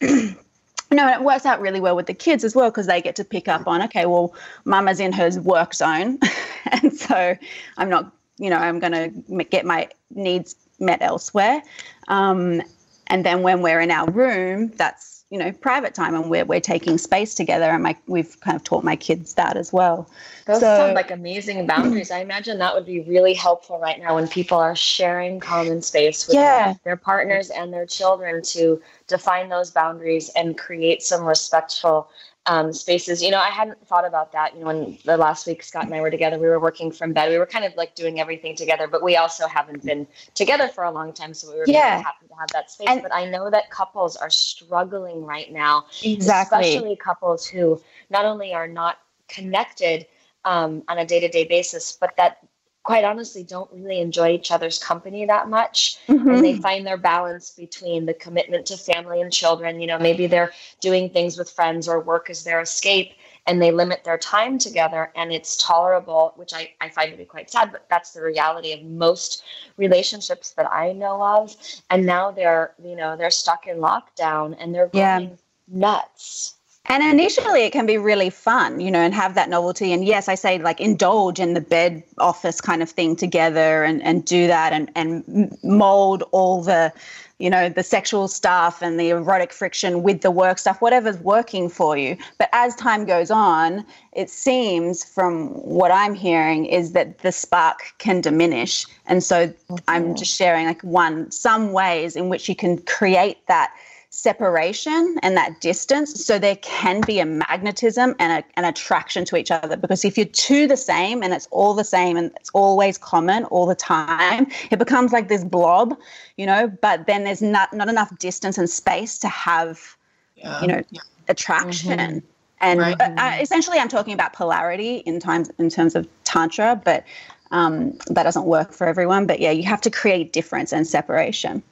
[0.91, 3.23] no, it works out really well with the kids as well because they get to
[3.23, 6.19] pick up on, okay, well, mama's in her work zone.
[6.71, 7.35] and so
[7.77, 11.61] I'm not you know, I'm going to get my needs met elsewhere.
[12.07, 12.61] Um,
[13.07, 16.61] and then when we're in our room, that's you know private time, and we're we're
[16.61, 17.65] taking space together.
[17.65, 20.09] And my we've kind of taught my kids that as well.
[20.45, 22.11] Those so, sound like amazing boundaries.
[22.11, 26.27] I imagine that would be really helpful right now when people are sharing common space
[26.27, 26.65] with yeah.
[26.65, 32.09] their, their partners and their children to define those boundaries and create some respectful
[32.45, 33.23] um, spaces.
[33.23, 34.53] You know, I hadn't thought about that.
[34.53, 37.13] You know, when the last week Scott and I were together, we were working from
[37.13, 37.29] bed.
[37.29, 40.83] We were kind of like doing everything together, but we also haven't been together for
[40.83, 42.01] a long time, so we were yeah.
[42.01, 42.87] happy to have that space.
[42.89, 46.59] And, but I know that couples are struggling right now, exactly.
[46.59, 48.97] especially couples who not only are not
[49.29, 50.05] connected
[50.45, 52.39] um, on a day-to-day basis, but that
[52.83, 56.29] quite honestly don't really enjoy each other's company that much mm-hmm.
[56.29, 60.27] and they find their balance between the commitment to family and children you know maybe
[60.27, 63.13] they're doing things with friends or work as their escape
[63.47, 67.25] and they limit their time together and it's tolerable which I, I find to be
[67.25, 69.43] quite sad but that's the reality of most
[69.77, 71.55] relationships that i know of
[71.89, 75.35] and now they're you know they're stuck in lockdown and they're going yeah.
[75.67, 79.93] nuts and initially, it can be really fun, you know, and have that novelty.
[79.93, 84.03] And yes, I say like indulge in the bed office kind of thing together and,
[84.03, 86.91] and do that and, and mold all the,
[87.39, 91.69] you know, the sexual stuff and the erotic friction with the work stuff, whatever's working
[91.69, 92.17] for you.
[92.37, 97.93] But as time goes on, it seems from what I'm hearing is that the spark
[97.97, 98.85] can diminish.
[99.05, 99.75] And so mm-hmm.
[99.87, 103.73] I'm just sharing like one, some ways in which you can create that
[104.15, 109.35] separation and that distance so there can be a magnetism and a, an attraction to
[109.35, 112.51] each other because if you're two the same and it's all the same and it's
[112.53, 115.97] always common all the time it becomes like this blob
[116.37, 119.97] you know but then there's not not enough distance and space to have
[120.35, 120.61] yeah.
[120.61, 120.81] you know
[121.27, 122.27] attraction mm-hmm.
[122.61, 122.95] and right.
[123.01, 127.03] uh, essentially i'm talking about polarity in times in terms of tantra but
[127.49, 131.63] um, that doesn't work for everyone but yeah you have to create difference and separation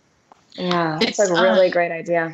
[0.53, 2.33] yeah, it's, it's a really uh, great idea.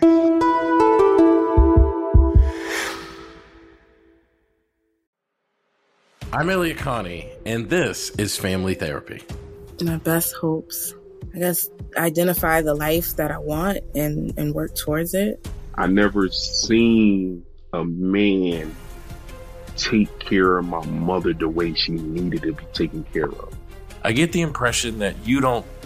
[6.34, 9.24] I'm Elliott Connie, and this is Family Therapy.
[9.82, 10.94] My best hopes.
[11.34, 15.48] I guess identify the life that I want and, and work towards it.
[15.76, 18.76] I never seen a man
[19.78, 23.54] take care of my mother the way she needed to be taken care of.
[24.04, 25.66] I get the impression that you don't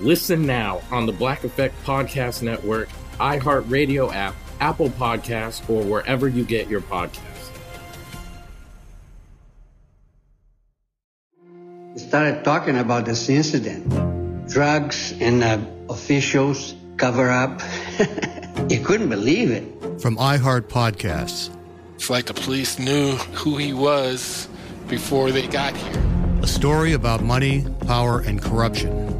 [0.00, 6.44] Listen now on the Black Effect Podcast Network, iHeartRadio app, Apple Podcasts, or wherever you
[6.44, 7.30] get your podcasts.
[11.96, 13.86] started talking about this incident.
[14.48, 15.60] Drugs and uh,
[15.90, 17.60] officials cover up.
[18.70, 19.64] you couldn't believe it.
[20.00, 21.54] From iHeart Podcasts.
[21.96, 24.48] It's like the police knew who he was
[24.88, 26.02] before they got here.
[26.42, 29.19] A story about money, power, and corruption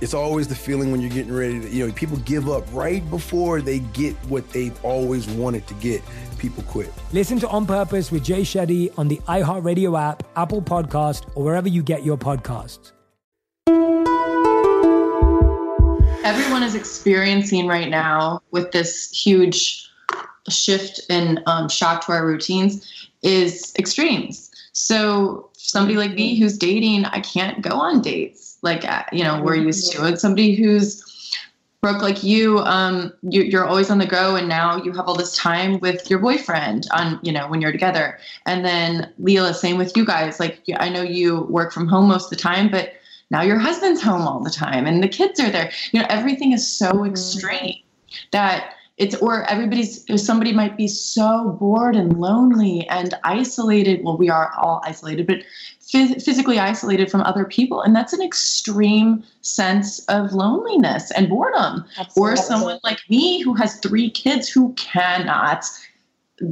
[0.00, 3.08] It's always the feeling when you're getting ready to, you know, people give up right
[3.10, 6.02] before they get what they've always wanted to get
[6.38, 6.92] people quit.
[7.12, 11.68] Listen to On Purpose with Jay Shetty on the iHeartRadio app, Apple Podcast, or wherever
[11.68, 12.92] you get your podcasts.
[16.24, 19.90] Everyone is experiencing right now with this huge
[20.48, 24.52] shift and um, shock to our routines is extremes.
[24.72, 29.42] So somebody like me who's dating, I can't go on dates like uh, you know
[29.42, 30.04] we're used to.
[30.04, 31.04] And somebody who's
[31.80, 35.14] Brooke, like you, um, you, you're always on the go, and now you have all
[35.14, 38.18] this time with your boyfriend on, you know, when you're together.
[38.46, 40.40] And then Leela, same with you guys.
[40.40, 42.94] Like I know you work from home most of the time, but
[43.30, 45.70] now your husband's home all the time, and the kids are there.
[45.92, 47.06] You know, everything is so Mm-hmm.
[47.06, 47.82] extreme
[48.32, 54.02] that it's or everybody's somebody might be so bored and lonely and isolated.
[54.02, 55.38] Well, we are all isolated, but
[55.92, 61.84] phys- physically isolated from other people, and that's an extreme sense of loneliness and boredom.
[62.16, 65.64] Or someone like me who has three kids who cannot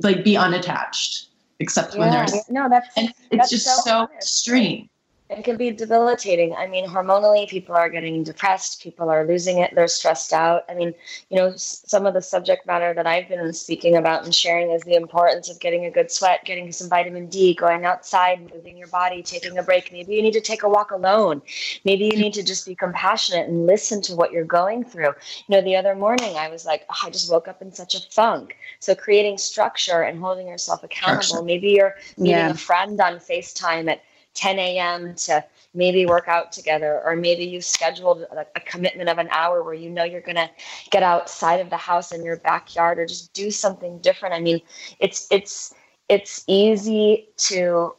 [0.03, 1.29] like be unattached
[1.59, 4.89] except when Yeah, there's no, that's and it's that's just so so extreme.
[5.29, 6.55] It can be debilitating.
[6.55, 10.65] I mean, hormonally, people are getting depressed, people are losing it, they're stressed out.
[10.69, 10.95] I mean,
[11.31, 14.83] you know, some of the subject matter that I've been speaking about and sharing is
[14.83, 18.87] the importance of getting a good sweat, getting some vitamin D, going outside, moving your
[18.87, 19.91] body, taking a break.
[19.91, 21.43] Maybe you need to take a walk alone.
[21.85, 25.13] Maybe you need to just be compassionate and listen to what you're going through.
[25.49, 27.97] You know, the other morning I was like, oh, I just woke up in such
[27.97, 28.57] a funk.
[28.79, 31.43] So creating structure and holding yourself accountable.
[31.43, 32.51] Maybe you're meeting Yeah.
[32.51, 34.03] a friend on FaceTime at
[34.37, 35.15] 10 a.m.
[35.15, 39.63] to maybe work out together, or maybe you've scheduled a, a commitment of an hour
[39.63, 40.51] where you know you're going to
[40.91, 44.35] get outside of the house in your backyard or just do something different.
[44.35, 44.61] I mean,
[45.01, 45.75] it's it's
[46.09, 47.95] it's easy to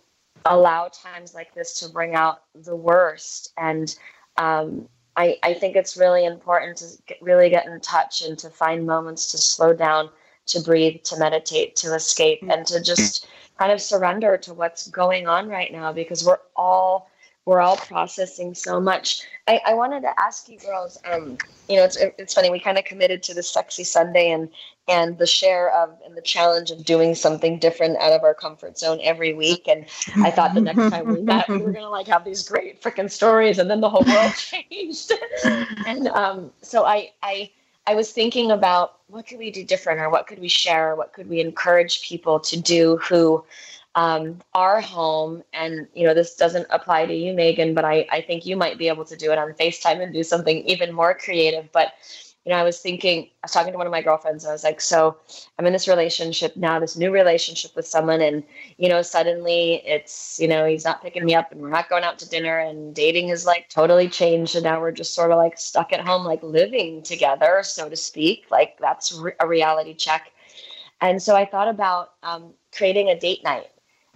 [0.46, 3.96] allow times like this to bring out the worst, and
[4.38, 8.50] um, I, I think it's really important to get, really get in touch and to
[8.50, 10.10] find moments to slow down,
[10.46, 13.28] to breathe, to meditate, to escape, and to just
[13.58, 17.10] kind of surrender to what's going on right now because we're all
[17.48, 19.22] we're all processing so much.
[19.48, 21.38] I, I wanted to ask you girls, um,
[21.70, 24.50] you know, it's it's funny, we kind of committed to the sexy Sunday and
[24.90, 28.78] and the share of and the challenge of doing something different out of our comfort
[28.78, 29.66] zone every week.
[29.70, 29.86] And
[30.18, 33.10] I thought the next time we met, we were gonna like have these great freaking
[33.10, 35.14] stories, and then the whole world changed.
[35.86, 37.50] and um, so I I
[37.88, 40.96] I was thinking about what could we do different, or what could we share, or
[40.96, 43.44] what could we encourage people to do who
[43.96, 45.44] um, are home.
[45.54, 48.78] And you know, this doesn't apply to you, Meghan, but I I think you might
[48.78, 51.72] be able to do it on Facetime and do something even more creative.
[51.72, 51.94] But
[52.48, 54.54] you know, I was thinking, I was talking to one of my girlfriends, and I
[54.54, 55.18] was like, so
[55.60, 58.42] I'm in this relationship now, this new relationship with someone, and
[58.78, 62.06] you know, suddenly it's, you know, he's not picking me up, and we're not going
[62.06, 65.38] out to dinner, and dating is like totally changed, and now we're just sort of
[65.38, 68.46] like stuck at home, like living together, so to speak.
[68.50, 70.32] Like that's re- a reality check.
[71.02, 73.68] And so I thought about um, creating a date night.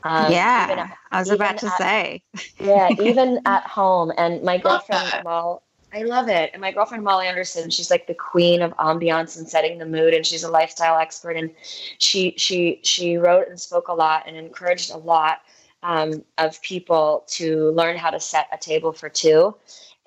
[0.03, 2.23] Um, yeah, at- I was about to at- say.
[2.61, 4.13] yeah, even at home.
[4.17, 5.63] And my girlfriend Mal,
[5.93, 6.51] I love it.
[6.53, 10.13] And my girlfriend Molly Anderson, she's like the queen of ambiance and setting the mood,
[10.13, 11.35] and she's a lifestyle expert.
[11.35, 11.51] And
[11.97, 15.41] she she she wrote and spoke a lot and encouraged a lot
[15.83, 19.53] um, of people to learn how to set a table for two.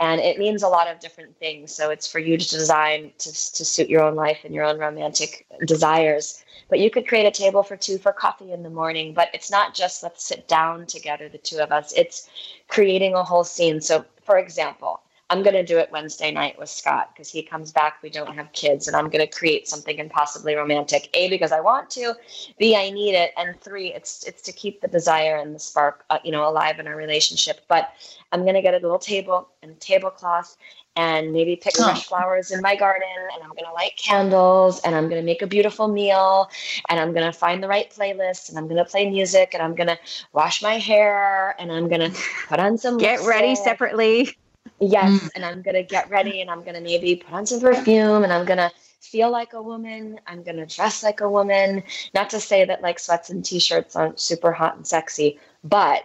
[0.01, 1.73] And it means a lot of different things.
[1.73, 4.79] So it's for you to design to, to suit your own life and your own
[4.79, 6.45] romantic desires.
[6.69, 9.13] But you could create a table for two for coffee in the morning.
[9.13, 11.93] But it's not just let's sit down together, the two of us.
[11.93, 12.29] It's
[12.69, 13.81] creating a whole scene.
[13.81, 15.01] So, for example,
[15.31, 18.03] I'm going to do it Wednesday night with Scott because he comes back.
[18.03, 21.09] We don't have kids, and I'm going to create something impossibly romantic.
[21.15, 22.15] A because I want to,
[22.59, 26.05] B I need it, and three it's it's to keep the desire and the spark,
[26.11, 27.61] uh, you know, alive in our relationship.
[27.69, 27.93] But
[28.33, 30.57] I'm going to get a little table and tablecloth,
[30.95, 31.85] and maybe pick Oh.
[31.85, 35.27] fresh flowers in my garden, and I'm going to light candles, and I'm going to
[35.27, 36.51] make a beautiful meal,
[36.91, 39.63] and I'm going to find the right playlist, and I'm going to play music, and
[39.63, 39.99] I'm going to
[40.33, 44.37] wash my hair, and I'm going to put on some Get ready separately.
[44.81, 48.33] Yes, and I'm gonna get ready and I'm gonna maybe put on some perfume and
[48.33, 48.71] I'm gonna
[49.01, 50.21] feel like a woman.
[50.27, 51.83] I'm gonna dress like a woman.
[52.15, 56.05] Not to say that like sweats and t-shirts aren't super hot and sexy, but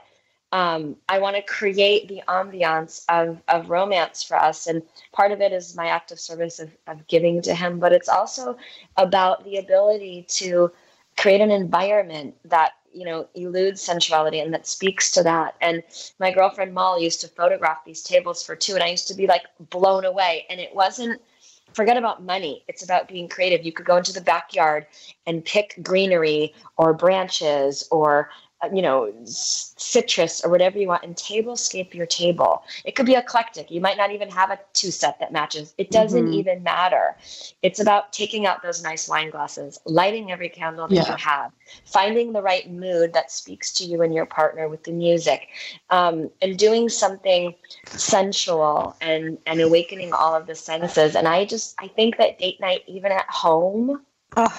[0.52, 4.66] um, I want to create the ambiance of, of romance for us.
[4.66, 7.94] And part of it is my act of service of, of giving to him, but
[7.94, 8.58] it's also
[8.98, 10.72] about the ability to
[11.18, 15.56] create an environment that you know eludes sensuality and that speaks to that.
[15.62, 15.84] And
[16.20, 19.28] my girlfriend Molly used to photograph these tables for two and I used to be
[19.28, 20.46] like blown away.
[20.50, 21.22] And it wasn't
[21.74, 23.66] forget about money it's about being creative.
[23.66, 24.88] You could go into the backyard
[25.28, 28.30] and pick greenery or branches or
[28.74, 32.64] you know citrus or whatever you want and tablescape your table.
[32.86, 33.72] It could be eclectic.
[33.72, 35.74] You might not even have a two set that matches.
[35.78, 36.34] It doesn't Mhm.
[36.34, 37.16] even matter.
[37.62, 41.08] It's about taking out those nice wine glasses lighting every candle that Yeah.
[41.10, 41.52] you have
[41.86, 45.48] finding the right mood that speaks to you and your partner with the music
[45.90, 47.54] um, and doing something
[47.96, 51.16] sensual and and awakening all of the senses.
[51.16, 54.02] And i just i think that date night even at home
[54.38, 54.50] Oh,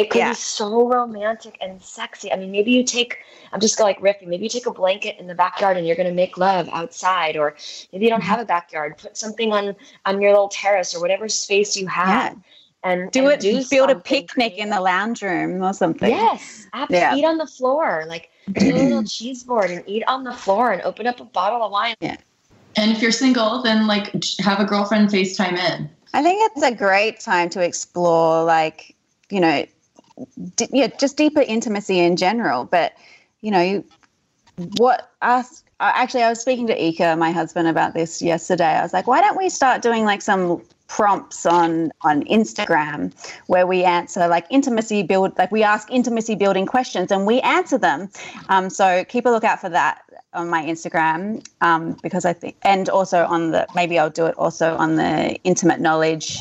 [0.00, 0.30] it could Yeah.
[0.30, 2.32] be so romantic and sexy.
[2.32, 3.18] I mean, maybe you take,
[3.52, 5.96] I'm just going like riffing, maybe you take a blanket in the backyard and you're
[5.96, 7.54] going to make love outside, or
[7.92, 8.30] maybe you don't mm-hmm.
[8.30, 9.76] have a backyard, put something on,
[10.06, 12.36] on your little terrace or whatever space you have.
[12.82, 13.68] And Do and it.
[13.68, 16.08] build a picnic in the lounge room or something.
[16.08, 16.96] Yes, absolutely.
[16.96, 17.16] Yeah.
[17.16, 18.04] Eat on the floor.
[18.08, 21.24] Like do a little cheese board and eat on the floor and open up a
[21.24, 21.94] bottle of wine.
[22.00, 22.16] Yeah.
[22.76, 25.90] And if you're single, then like have a girlfriend FaceTime in.
[26.14, 28.96] I think it's a great time to explore, like,
[29.28, 29.66] you know,
[30.56, 32.64] d- yeah, just deeper intimacy in general.
[32.64, 32.94] But,
[33.40, 33.84] you know,
[34.76, 35.42] what uh,
[35.80, 38.64] actually, I was speaking to Ika, my husband, about this yesterday.
[38.64, 43.12] I was like, why don't we start doing like some prompts on on Instagram
[43.46, 47.78] where we answer like intimacy build like we ask intimacy building questions and we answer
[47.78, 48.10] them
[48.48, 50.02] um, so keep a lookout for that
[50.32, 54.34] on my Instagram um, because I think, and also on the maybe I'll do it
[54.36, 56.38] also on the Intimate Knowledge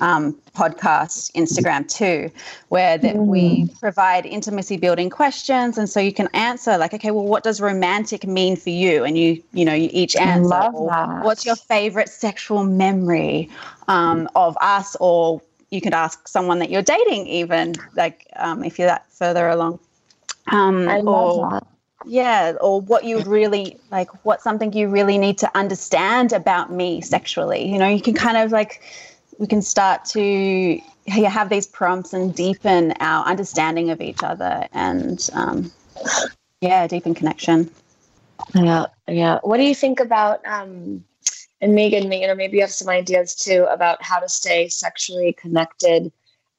[0.00, 2.30] um, podcast Instagram too,
[2.68, 7.26] where that we provide intimacy building questions, and so you can answer like, okay, well,
[7.26, 9.04] what does romantic mean for you?
[9.04, 10.48] And you, you know, you each answer.
[10.48, 11.24] love that.
[11.24, 13.50] What's your favorite sexual memory
[13.88, 18.78] um, of us, or you could ask someone that you're dating, even like um, if
[18.78, 19.80] you're that further along.
[20.50, 21.66] Um, I love or, that.
[22.06, 27.00] Yeah or what you really like what's something you really need to understand about me
[27.00, 28.82] sexually you know you can kind of like
[29.38, 35.28] we can start to have these prompts and deepen our understanding of each other and
[35.32, 35.72] um,
[36.60, 37.70] yeah deepen connection
[38.54, 39.38] Yeah, yeah.
[39.42, 41.04] What do you think about um
[41.60, 45.32] and Meghan, you know maybe you have some ideas too about how to stay sexually
[45.32, 46.12] connected.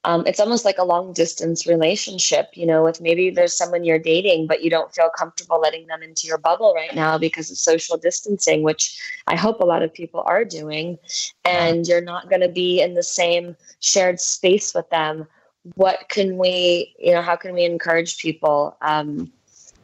[0.04, 3.98] Um, it's almost like a long distance relationship, you know, with maybe there's someone you're
[3.98, 7.56] dating, but you don't feel comfortable letting them into your bubble right now because of
[7.56, 10.98] social distancing, which I hope a lot of people are doing.
[11.44, 15.26] And you're not going to be in the same shared space with them.
[15.74, 18.76] What can we, you know, how can we encourage people?
[18.82, 19.32] Um,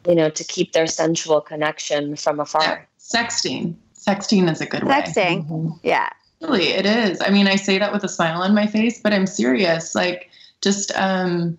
[0.06, 2.88] you know, to keep their sensual connection from afar.
[2.98, 3.74] Sexting.
[3.94, 4.94] Sexting is a good way.
[4.94, 5.78] Sexting.
[5.82, 6.08] Yeah.
[6.41, 7.20] Really, it is.
[7.20, 9.95] I mean, I say that with a smile on my face, but I'm serious.
[9.95, 10.30] Like,
[10.62, 11.59] just, um,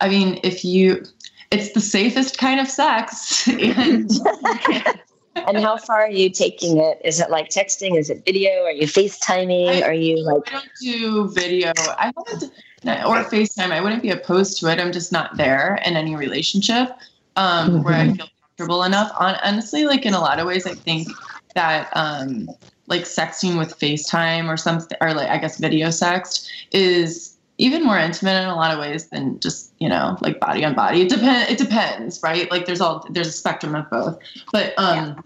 [0.00, 1.04] I mean, if you,
[1.50, 3.46] it's the safest kind of sex.
[3.48, 4.10] and
[5.36, 7.00] and how far are you taking it?
[7.04, 7.98] Is it like texting?
[7.98, 8.50] Is it video?
[8.64, 9.82] Are you FaceTiming?
[9.82, 11.72] Are you like I don't do video.
[11.76, 12.44] I wouldn't,
[12.84, 13.70] or FaceTime.
[13.70, 14.80] I wouldn't be opposed to it.
[14.80, 16.96] I'm just not there in any relationship
[17.36, 19.12] um, where I feel comfortable enough.
[19.18, 21.08] On honestly, like in a lot of ways, I think
[21.54, 22.48] that um,
[22.86, 27.98] like sexting with FaceTime or something, or like I guess video sext is even more
[27.98, 31.02] intimate in a lot of ways than just you know like body on body.
[31.02, 31.50] It depends.
[31.50, 32.50] It depends, right?
[32.50, 34.18] Like there's all there's a spectrum of both.
[34.52, 35.22] But um,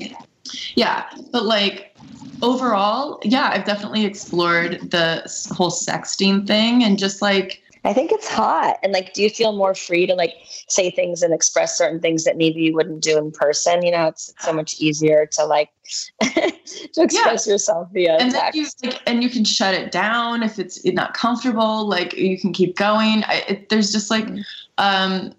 [0.75, 1.97] yeah, but like
[2.43, 5.23] overall, yeah, I've definitely explored the
[5.55, 8.79] whole sexting thing and just like I think it's hot.
[8.83, 10.35] And like, do you feel more free to like
[10.69, 13.85] say things and express certain things that maybe you wouldn't do in person?
[13.85, 15.71] You know, it's, it's so much easier to like
[16.21, 18.83] to express yourself via and then text.
[18.83, 22.53] you like and you can shut it down if it's not comfortable like you can
[22.53, 24.27] keep going I, it, there's just like
[24.79, 25.33] um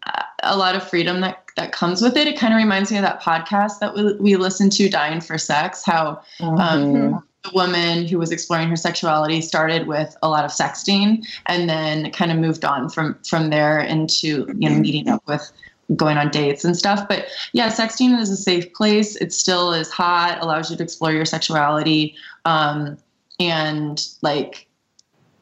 [0.43, 3.03] a- lot of freedom that that comes with it it kind of reminds me of
[3.03, 8.17] that podcast that we, we listened to dying for sex how um the woman who
[8.17, 12.65] was exploring her sexuality started with a lot of sexting and then kind of moved
[12.65, 15.51] on from from there into you know meeting up with
[15.95, 17.07] going on dates and stuff.
[17.07, 19.15] But yeah sexting is a safe place.
[19.15, 22.15] It still is hot allows you to explore your sexuality.
[22.45, 22.97] Um,
[23.39, 24.67] and like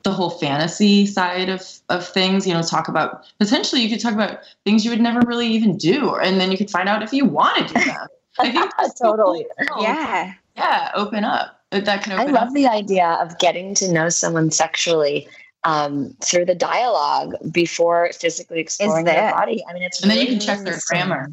[0.03, 4.13] the whole fantasy side of of things you know talk about potentially you could talk
[4.13, 7.11] about things you would never really even do and then you could find out if
[7.11, 8.07] you want to do them.
[8.37, 9.47] I think totally.
[9.79, 10.33] yeah.
[10.55, 14.51] Yeah open up that can I love up the idea of getting to know someone
[14.51, 15.27] sexually
[15.63, 19.63] um, through the dialogue before physically exploring their body.
[19.67, 21.29] I mean, it's and then you can check their grammar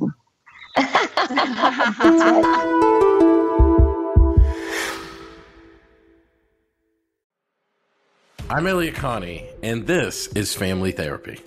[8.51, 11.41] I'm Elliott Connie, and this is Family Therapy.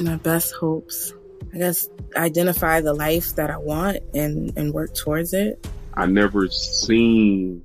[0.00, 1.12] My best hopes.
[1.52, 5.68] I guess identify the life that I want and, and work towards it.
[5.94, 7.64] I never seen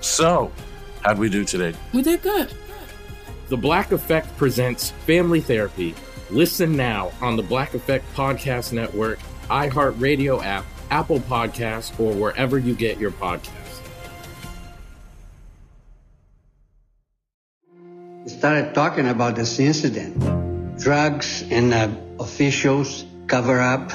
[0.00, 0.52] So,
[1.02, 1.74] how'd we do today?
[1.92, 2.52] We did good.
[3.48, 5.94] The Black Effect presents Family Therapy,
[6.30, 9.18] Listen now on the Black Effect Podcast Network,
[9.48, 13.54] iHeartRadio app, Apple Podcasts, or wherever you get your podcasts.
[18.26, 20.14] started talking about this incident.
[20.78, 21.88] Drugs and uh,
[22.20, 23.90] officials cover up.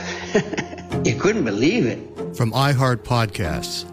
[1.06, 2.00] you couldn't believe it.
[2.36, 3.93] From iHeart Podcasts.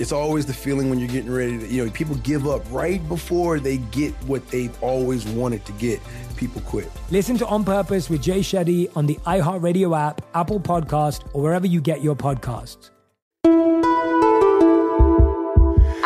[0.00, 3.06] It's always the feeling when you're getting ready to, you know, people give up right
[3.08, 6.00] before they get what they've always wanted to get.
[6.36, 6.90] People quit.
[7.12, 11.66] Listen to On Purpose with Jay Shetty on the iHeartRadio app, Apple Podcast, or wherever
[11.66, 12.90] you get your podcasts.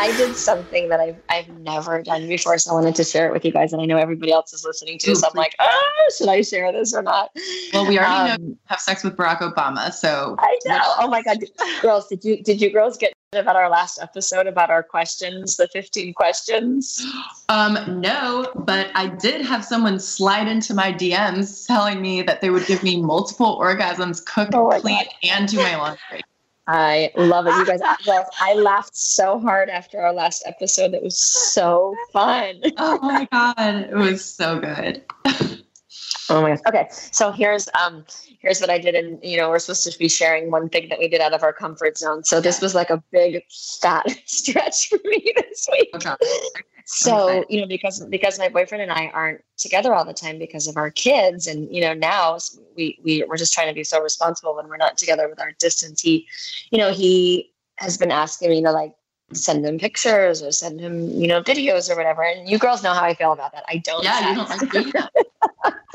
[0.01, 3.33] I did something that I've, I've never done before, so I wanted to share it
[3.33, 5.15] with you guys, and I know everybody else is listening too.
[5.15, 7.31] So I'm like, oh, should I share this or not?
[7.73, 10.81] Well, we already Um, know have sex with Barack Obama, so I know.
[10.99, 11.39] Oh my god,
[11.83, 15.69] girls, did you did you girls get about our last episode about our questions, the
[15.69, 17.05] 15 questions?
[17.51, 22.49] Um, no, but I did have someone slide into my DMs telling me that they
[22.49, 24.51] would give me multiple orgasms, cook,
[24.81, 26.23] clean, and do my laundry.
[26.67, 27.51] I love it.
[27.51, 30.93] You guys, girls, I laughed so hard after our last episode.
[30.93, 32.63] That was so fun.
[32.79, 35.05] Oh my god, it was so good.
[36.31, 36.61] Oh my gosh.
[36.69, 36.87] Okay.
[36.91, 38.05] So here's um
[38.39, 40.99] here's what I did and you know, we're supposed to be sharing one thing that
[40.99, 42.25] we did out of our comfort zone.
[42.25, 43.43] So this was like a big
[43.81, 45.95] fat stretch for me this week.
[46.91, 50.67] So, you know, because because my boyfriend and I aren't together all the time because
[50.67, 52.39] of our kids and you know, now
[52.77, 55.53] we we we're just trying to be so responsible when we're not together with our
[55.59, 56.01] distance.
[56.01, 56.27] He,
[56.71, 58.95] you know, he has been asking me to like
[59.35, 62.23] send him pictures or send him, you know, videos or whatever.
[62.23, 63.65] And you girls know how I feel about that.
[63.69, 65.13] I don't Yeah, you don't like that.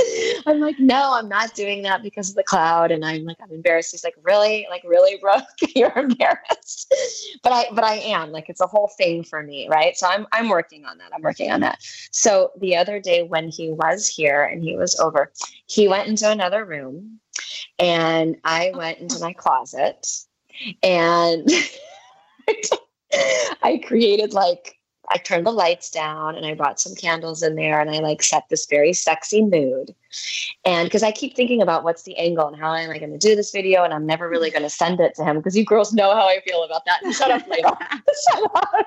[0.46, 2.92] I'm like, no, I'm not doing that because of the cloud.
[2.92, 3.92] And I'm like, I'm embarrassed.
[3.92, 4.68] He's like, really?
[4.70, 5.36] Like, really, bro?
[5.76, 6.94] You're embarrassed.
[7.44, 8.32] But I but I am.
[8.32, 9.98] Like it's a whole thing for me, right?
[9.98, 11.12] So I'm I'm working on that.
[11.14, 11.80] I'm working on that.
[12.12, 15.32] So the other day when he was here and he was over,
[15.68, 17.20] he went into another room
[17.80, 20.08] and I went into my closet
[20.82, 21.50] and
[23.64, 24.78] I created like
[25.10, 28.24] I turned the lights down and I brought some candles in there and I like
[28.24, 29.94] set this very sexy mood.
[30.66, 33.18] And because I keep thinking about what's the angle and how am I going to
[33.18, 35.66] do this video, and I'm never really going to send it to him because you
[35.66, 37.02] girls know how I feel about that.
[37.14, 37.42] Shut up.
[37.42, 38.86] Shut up.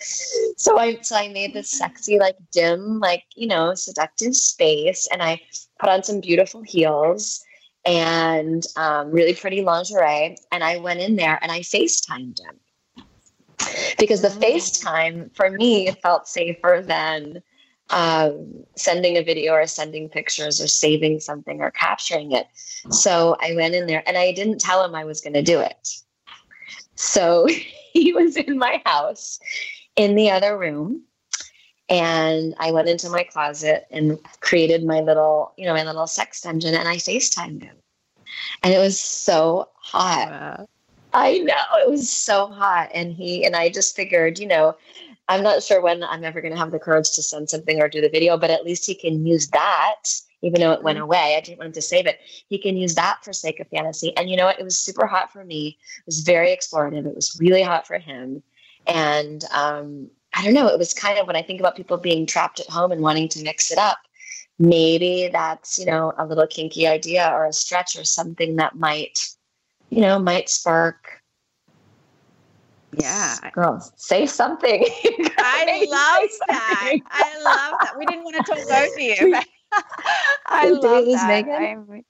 [0.00, 5.22] so I so I made this sexy, like dim, like you know, seductive space, and
[5.22, 5.40] I
[5.78, 7.44] put on some beautiful heels
[7.84, 12.58] and um, really pretty lingerie, and I went in there and I FaceTimed him
[13.98, 17.42] because the FaceTime for me felt safer than
[17.90, 22.46] um, sending a video or sending pictures or saving something or capturing it.
[22.90, 25.60] So I went in there and I didn't tell him I was going to do
[25.60, 25.88] it.
[26.96, 27.46] So
[27.92, 29.38] he was in my house
[29.96, 31.02] in the other room.
[31.88, 36.40] And I went into my closet and created my little, you know, my little sex
[36.40, 37.76] dungeon and I FaceTimed him.
[38.64, 40.66] And it was so hot.
[41.16, 44.76] I know it was so hot, and he and I just figured, you know,
[45.28, 47.88] I'm not sure when I'm ever going to have the courage to send something or
[47.88, 50.04] do the video, but at least he can use that
[50.42, 51.34] even though it went away.
[51.36, 52.20] I didn't want him to save it.
[52.48, 54.16] He can use that for sake of fantasy.
[54.16, 54.60] And you know what?
[54.60, 55.78] It was super hot for me.
[55.98, 57.06] It was very explorative.
[57.06, 58.42] It was really hot for him.
[58.86, 60.68] And um, I don't know.
[60.68, 63.28] It was kind of when I think about people being trapped at home and wanting
[63.30, 63.98] to mix it up.
[64.58, 69.18] Maybe that's you know a little kinky idea or a stretch or something that might,
[69.90, 71.22] you know, might spark
[72.92, 73.50] yeah.
[73.52, 74.84] Girls, say something.
[75.38, 76.96] I love that.
[77.10, 77.94] I love that.
[77.98, 79.40] We didn't want to talk over you.
[80.46, 81.44] I love that.
[81.46, 82.02] Meghan?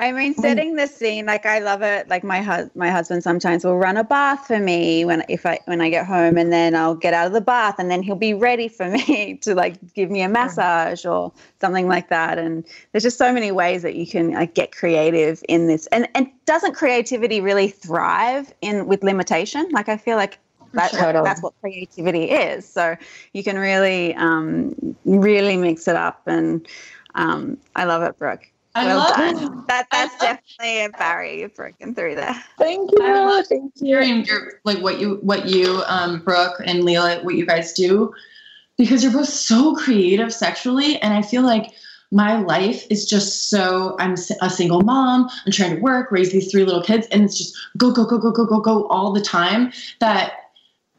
[0.00, 2.08] I mean, setting the scene, like I love it.
[2.08, 5.58] Like my hus- my husband sometimes will run a bath for me when if I
[5.64, 8.14] when I get home, and then I'll get out of the bath, and then he'll
[8.14, 12.38] be ready for me to like give me a massage or something like that.
[12.38, 15.88] And there's just so many ways that you can like get creative in this.
[15.88, 19.68] And and doesn't creativity really thrive in with limitation?
[19.72, 20.38] Like I feel like
[20.76, 21.14] Totally.
[21.14, 22.68] what, that's what creativity is.
[22.68, 22.94] So
[23.32, 26.68] you can really um, really mix it up, and
[27.16, 28.48] um, I love it, Brooke.
[28.78, 29.64] I well love done.
[29.66, 32.44] That that's definitely a barrier you've broken through there.
[32.58, 33.04] Thank you.
[33.04, 33.46] I love
[33.80, 38.12] hearing your like what you what you um Brooke and Leela what you guys do
[38.76, 41.72] because you're both so creative sexually and I feel like
[42.10, 46.50] my life is just so I'm a single mom I'm trying to work raise these
[46.50, 49.20] three little kids and it's just go go go go go go go all the
[49.20, 50.34] time that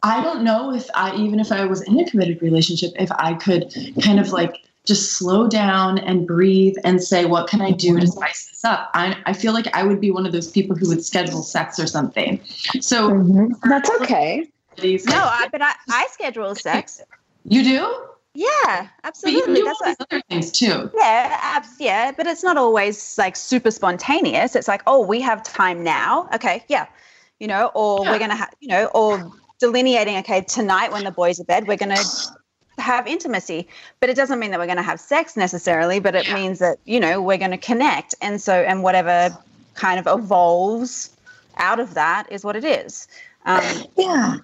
[0.04, 3.36] I don't know if I even if I was in a committed relationship if I
[3.36, 7.94] could kind of like just slow down and breathe and say what can I do
[7.94, 8.08] to mm-hmm.
[8.08, 8.90] spice this up.
[8.94, 11.80] I I feel like I would be one of those people who would schedule sex
[11.80, 12.42] or something.
[12.82, 13.70] So mm-hmm.
[13.70, 14.50] that's okay.
[14.82, 17.02] No, I, but I, I schedule sex.
[17.46, 18.06] You do?
[18.34, 19.62] Yeah, absolutely.
[19.62, 20.90] That's these other things too.
[20.96, 24.56] Yeah, abs- yeah, but it's not always like super spontaneous.
[24.56, 26.30] It's like, oh, we have time now.
[26.34, 26.88] Okay, yeah,
[27.40, 30.18] you know, or we're gonna have, you know, or delineating.
[30.18, 32.02] Okay, tonight when the boys are bed, we're gonna
[32.80, 33.68] have intimacy,
[34.00, 36.00] but it doesn't mean that we're gonna have sex necessarily.
[36.00, 39.38] But it means that you know we're gonna connect, and so and whatever
[39.76, 41.16] kind of evolves
[41.58, 43.08] out of that is what it is.
[43.46, 43.64] Um,
[43.98, 44.38] yeah.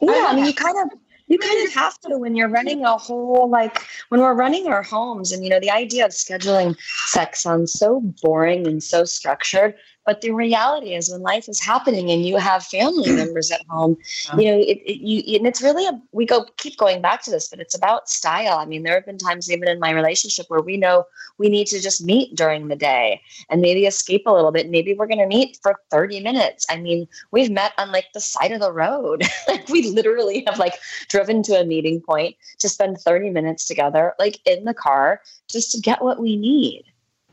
[0.00, 2.96] Yeah, I mean, you kind of you kind of have to when you're running a
[2.96, 7.42] whole like when we're running our homes and you know the idea of scheduling sex
[7.42, 9.74] sounds so boring and so structured
[10.06, 13.96] but the reality is when life is happening and you have family members at home
[14.38, 17.30] you know it, it you and it's really a we go keep going back to
[17.30, 18.58] this but it's about style.
[18.58, 21.04] I mean there have been times even in my relationship where we know
[21.38, 24.70] we need to just meet during the day and maybe escape a little bit.
[24.70, 26.66] Maybe we're going to meet for 30 minutes.
[26.70, 29.24] I mean we've met on like the side of the road.
[29.46, 30.74] Like we literally have like
[31.08, 35.70] driven to a meeting point to spend 30 minutes together like in the car just
[35.72, 36.84] to get what we need.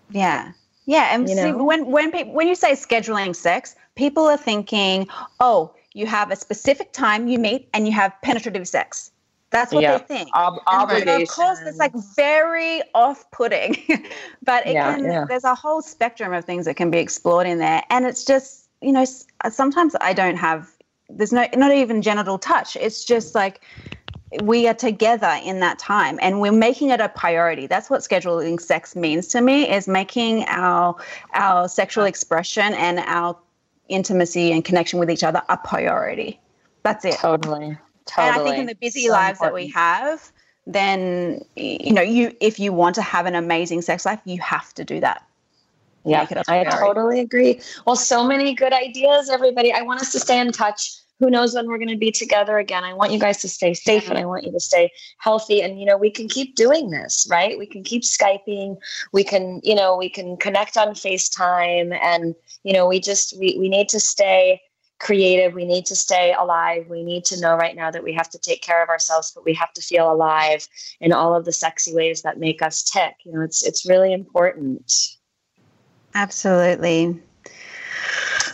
[0.10, 0.52] Yeah.
[0.86, 5.08] Yeah, and You see, when when people when you say scheduling sex, people are thinking,
[5.40, 9.12] "Oh, you have a specific time you meet and you have penetrative sex."
[9.52, 9.98] That's what Yeah.
[9.98, 10.30] they think.
[10.34, 13.76] Ob- And so, of course, it's like very off-putting,
[14.44, 15.04] but it Yeah, can.
[15.04, 15.26] yeah.
[15.28, 18.70] There's a whole spectrum of things that can be explored in there, and it's just
[18.82, 19.06] you know
[19.50, 20.70] sometimes I don't have.
[21.10, 22.76] There's no not even genital touch.
[22.78, 23.62] It's just like
[24.44, 27.68] we are together in that time and we're making it a priority.
[27.68, 30.96] That's what scheduling sex means to me is making our
[31.34, 33.38] our sexual expression and our
[33.90, 36.40] intimacy and connection with each other a priority.
[36.84, 37.16] That's it.
[37.16, 37.78] Totally.
[38.06, 40.32] Totally and i think in the busy So lives that we have
[40.66, 44.74] then you know you if you want to have an amazing sex life you have
[44.76, 45.26] to do that.
[46.04, 47.62] Yeah, Make it a I totally agree.
[47.86, 49.72] Well, so many good ideas, everybody.
[49.72, 51.01] I want us to stay in touch.
[51.22, 52.84] Who knows when we're going to be together again?
[52.84, 55.62] I want you guys to stay safe and I want you to stay healthy.
[55.62, 57.60] And, you know, we can keep doing this, right?
[57.60, 58.78] We can keep Skyping.
[59.14, 61.96] We can, you know, we can connect on FaceTime.
[62.02, 64.62] And, you know, we just, we, we need to stay
[65.00, 65.54] creative.
[65.54, 66.88] We need to stay alive.
[66.90, 69.46] We need to know right now that we have to take care of ourselves, but
[69.46, 70.68] we have to feel alive
[71.02, 73.14] in all of the sexy ways that make us tick.
[73.26, 74.92] You know, it's, it's really important.
[76.16, 77.22] absolutely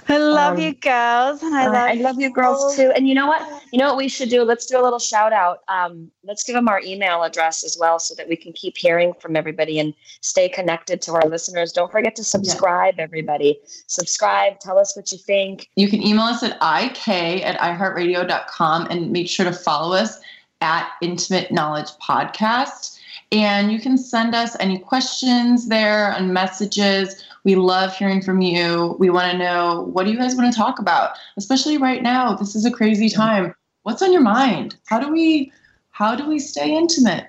[0.10, 2.92] i love Um, you girls and i Uh, love I love you girls too.
[2.96, 3.42] And you know what?
[3.72, 4.44] You know what we should do?
[4.44, 5.60] Let's do a little shout out.
[5.68, 9.14] Um, let's give them our email address as well so that we can keep hearing
[9.20, 11.72] from everybody and stay connected to our listeners.
[11.74, 13.60] Don't forget to subscribe, everybody.
[13.88, 15.70] Subscribe, tell us what you think.
[15.76, 16.54] You can email us at
[16.84, 17.08] ik
[17.44, 20.20] at iheartradio.com and make sure to follow us
[20.62, 22.98] at Intimate Knowledge Podcast.
[23.32, 27.24] And you can send us any questions there and messages.
[27.48, 28.98] We love hearing from you.
[29.00, 32.34] We want to know what do you guys want to talk about, especially right now.
[32.34, 33.56] This is a crazy time.
[33.84, 34.76] What's on your mind?
[34.88, 35.54] How do we
[35.92, 37.28] how do we stay intimate?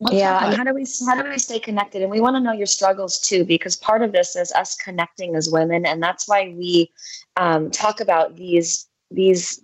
[0.00, 2.02] Let's yeah, and how do we how do we stay connected?
[2.02, 5.36] And we want to know your struggles too, because part of this is us connecting
[5.36, 6.90] as women, and that's why we
[7.36, 9.63] um, talk about these these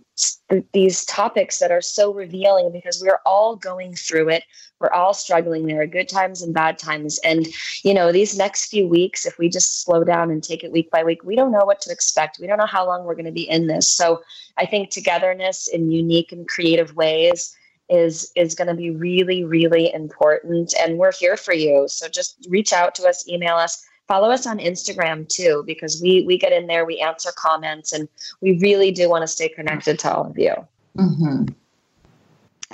[0.73, 4.45] these topics that are so revealing because we're all going through it.
[4.81, 5.67] We're all struggling.
[5.67, 7.19] There are good times and bad times.
[7.25, 7.47] And
[7.83, 10.91] you know these next few weeks if we just slow down and take it week
[10.91, 12.39] by week we don't know what to expect.
[12.41, 13.89] We don't know how long we're going to be in this.
[13.89, 14.23] So
[14.57, 17.57] i think togetherness in unique and creative ways
[17.89, 20.75] is is going to be really really important.
[20.81, 21.87] And we're here for you.
[21.89, 26.25] So just reach out to us email us follow us on instagram too because we
[26.25, 28.09] we get in there we answer comments and
[28.41, 30.55] we really do want to stay connected to all of you
[30.99, 31.45] mm-hmm.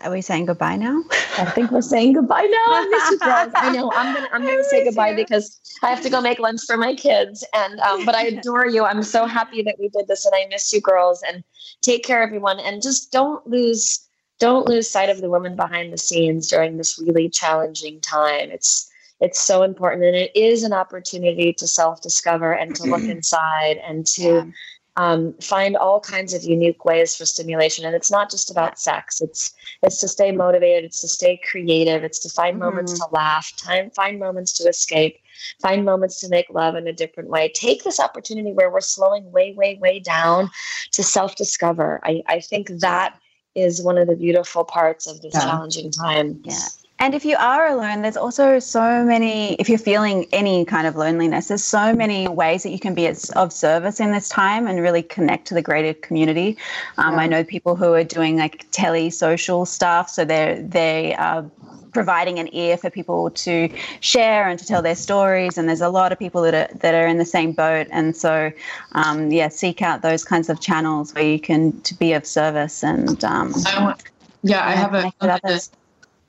[0.03, 1.03] Are we saying goodbye now?
[1.39, 2.67] I think we're saying goodbye now.
[2.69, 3.53] I miss you girls.
[3.57, 3.91] I know.
[3.93, 5.17] I'm gonna I'm gonna say goodbye you.
[5.17, 7.43] because I have to go make lunch for my kids.
[7.55, 8.85] And um, but I adore you.
[8.85, 11.23] I'm so happy that we did this, and I miss you girls.
[11.27, 11.43] And
[11.81, 12.61] take care, everyone.
[12.61, 14.07] And just don't lose
[14.39, 18.51] don't lose sight of the woman behind the scenes during this really challenging time.
[18.51, 23.03] It's it's so important, and it is an opportunity to self discover and to look
[23.17, 24.23] inside and to.
[24.23, 24.45] Yeah.
[24.99, 27.85] um, find all kinds of unique ways for stimulation.
[27.85, 29.21] And it's not just about sex.
[29.21, 29.53] It's
[29.83, 30.85] it's to stay motivated.
[30.85, 32.03] It's to stay creative.
[32.03, 32.65] It's to find mm-hmm.
[32.65, 35.19] moments to laugh time find moments to escape
[35.61, 37.51] find moments to make love in a different way.
[37.55, 40.49] Take this opportunity where we're slowing way way way down
[40.93, 42.01] to self-discover.
[42.03, 43.19] I, I think that
[43.55, 45.41] is one of the beautiful parts of this yeah.
[45.41, 46.41] challenging time.
[46.43, 46.57] Yeah
[46.99, 50.97] and if you are alone, there's also so many, if you're feeling any kind of
[50.97, 54.81] loneliness, there's so many ways that you can be of service in this time and
[54.81, 56.57] really connect to the greater community.
[56.97, 57.21] Um, yeah.
[57.21, 60.09] I know people who are doing like tele social stuff.
[60.09, 61.45] So they're, they are
[61.93, 63.71] providing an ear for people to
[64.01, 65.59] share and to tell their stories.
[65.59, 67.89] And there's a lot of people that are, that are in the same boat.
[67.91, 68.51] And so,
[68.93, 72.83] um, yeah, seek out those kinds of channels where you can to be of service
[72.83, 74.03] and, um, I want,
[74.43, 75.13] yeah, I have a,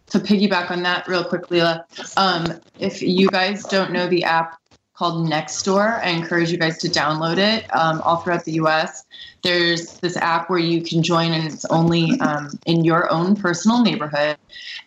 [0.09, 1.83] to piggyback on that real quick, Leela,
[2.17, 4.59] um, if you guys don't know the app
[4.97, 9.05] called Nextdoor, I encourage you guys to download it um, all throughout the US.
[9.43, 13.83] There's this app where you can join, and it's only um, in your own personal
[13.83, 14.37] neighborhood.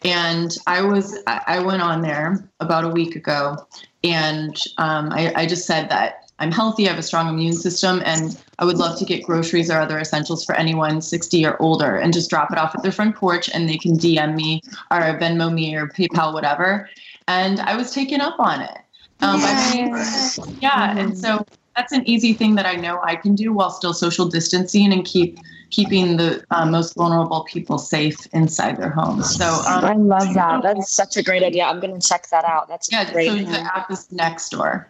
[0.03, 3.67] And I was, I went on there about a week ago,
[4.03, 8.03] and um, I, I just said that I'm healthy, I have a strong immune system,
[8.05, 11.97] and I would love to get groceries or other essentials for anyone 60 or older
[11.97, 15.01] and just drop it off at their front porch and they can DM me or
[15.19, 16.89] Venmo me or PayPal, whatever.
[17.29, 18.79] And I was taken up on it.
[19.21, 20.39] Um, yes.
[20.61, 20.89] yeah.
[20.91, 20.99] Mm-hmm.
[20.99, 21.45] And so
[21.77, 25.05] that's an easy thing that I know I can do while still social distancing and
[25.05, 25.39] keep
[25.71, 29.37] keeping the uh, most vulnerable people safe inside their homes.
[29.37, 30.63] So um, I love that.
[30.65, 31.65] That's such a great idea.
[31.65, 32.69] I'm going to check that out.
[32.69, 33.11] That's yeah.
[33.13, 33.29] Great.
[33.29, 34.87] So the app is Nextdoor.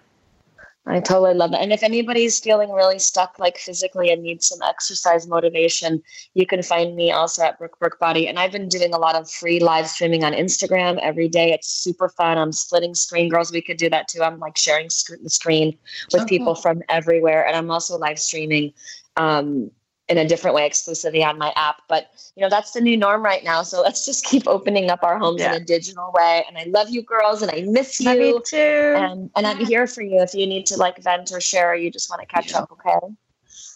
[0.86, 1.60] I totally love that.
[1.60, 6.02] And if anybody's feeling really stuck, like physically, and needs some exercise motivation,
[6.34, 8.26] you can find me also at Brooke Burke Body.
[8.26, 11.52] And I've been doing a lot of free live streaming on Instagram every day.
[11.52, 12.38] It's super fun.
[12.38, 13.28] I'm splitting screen.
[13.28, 14.22] Girls, we could do that too.
[14.22, 15.76] I'm like sharing sc- the screen
[16.12, 16.38] with okay.
[16.38, 17.46] people from everywhere.
[17.46, 18.72] And I'm also live streaming
[19.16, 19.70] um,
[20.10, 21.82] in a different way exclusively on my app.
[21.88, 23.62] But you know, that's the new norm right now.
[23.62, 25.54] So let's just keep opening up our homes yeah.
[25.54, 26.44] in a digital way.
[26.46, 28.10] And I love you girls and I miss you.
[28.10, 28.56] you too.
[28.56, 31.76] And and I'm here for you if you need to like vent or share or
[31.76, 32.58] you just want to catch yeah.
[32.58, 33.06] up, okay?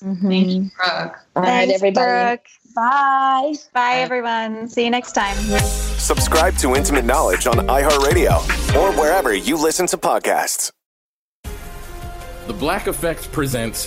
[0.03, 0.29] Mm-hmm.
[0.29, 1.19] Thank you, Brooke.
[1.37, 2.37] All right, everybody.
[2.37, 2.47] Brooke.
[2.75, 3.55] Bye.
[3.73, 4.69] Bye, everyone.
[4.69, 5.37] See you next time.
[5.37, 10.73] Subscribe to Intimate Knowledge on iHeartRadio or wherever you listen to podcasts.
[12.47, 13.87] The Black Effect presents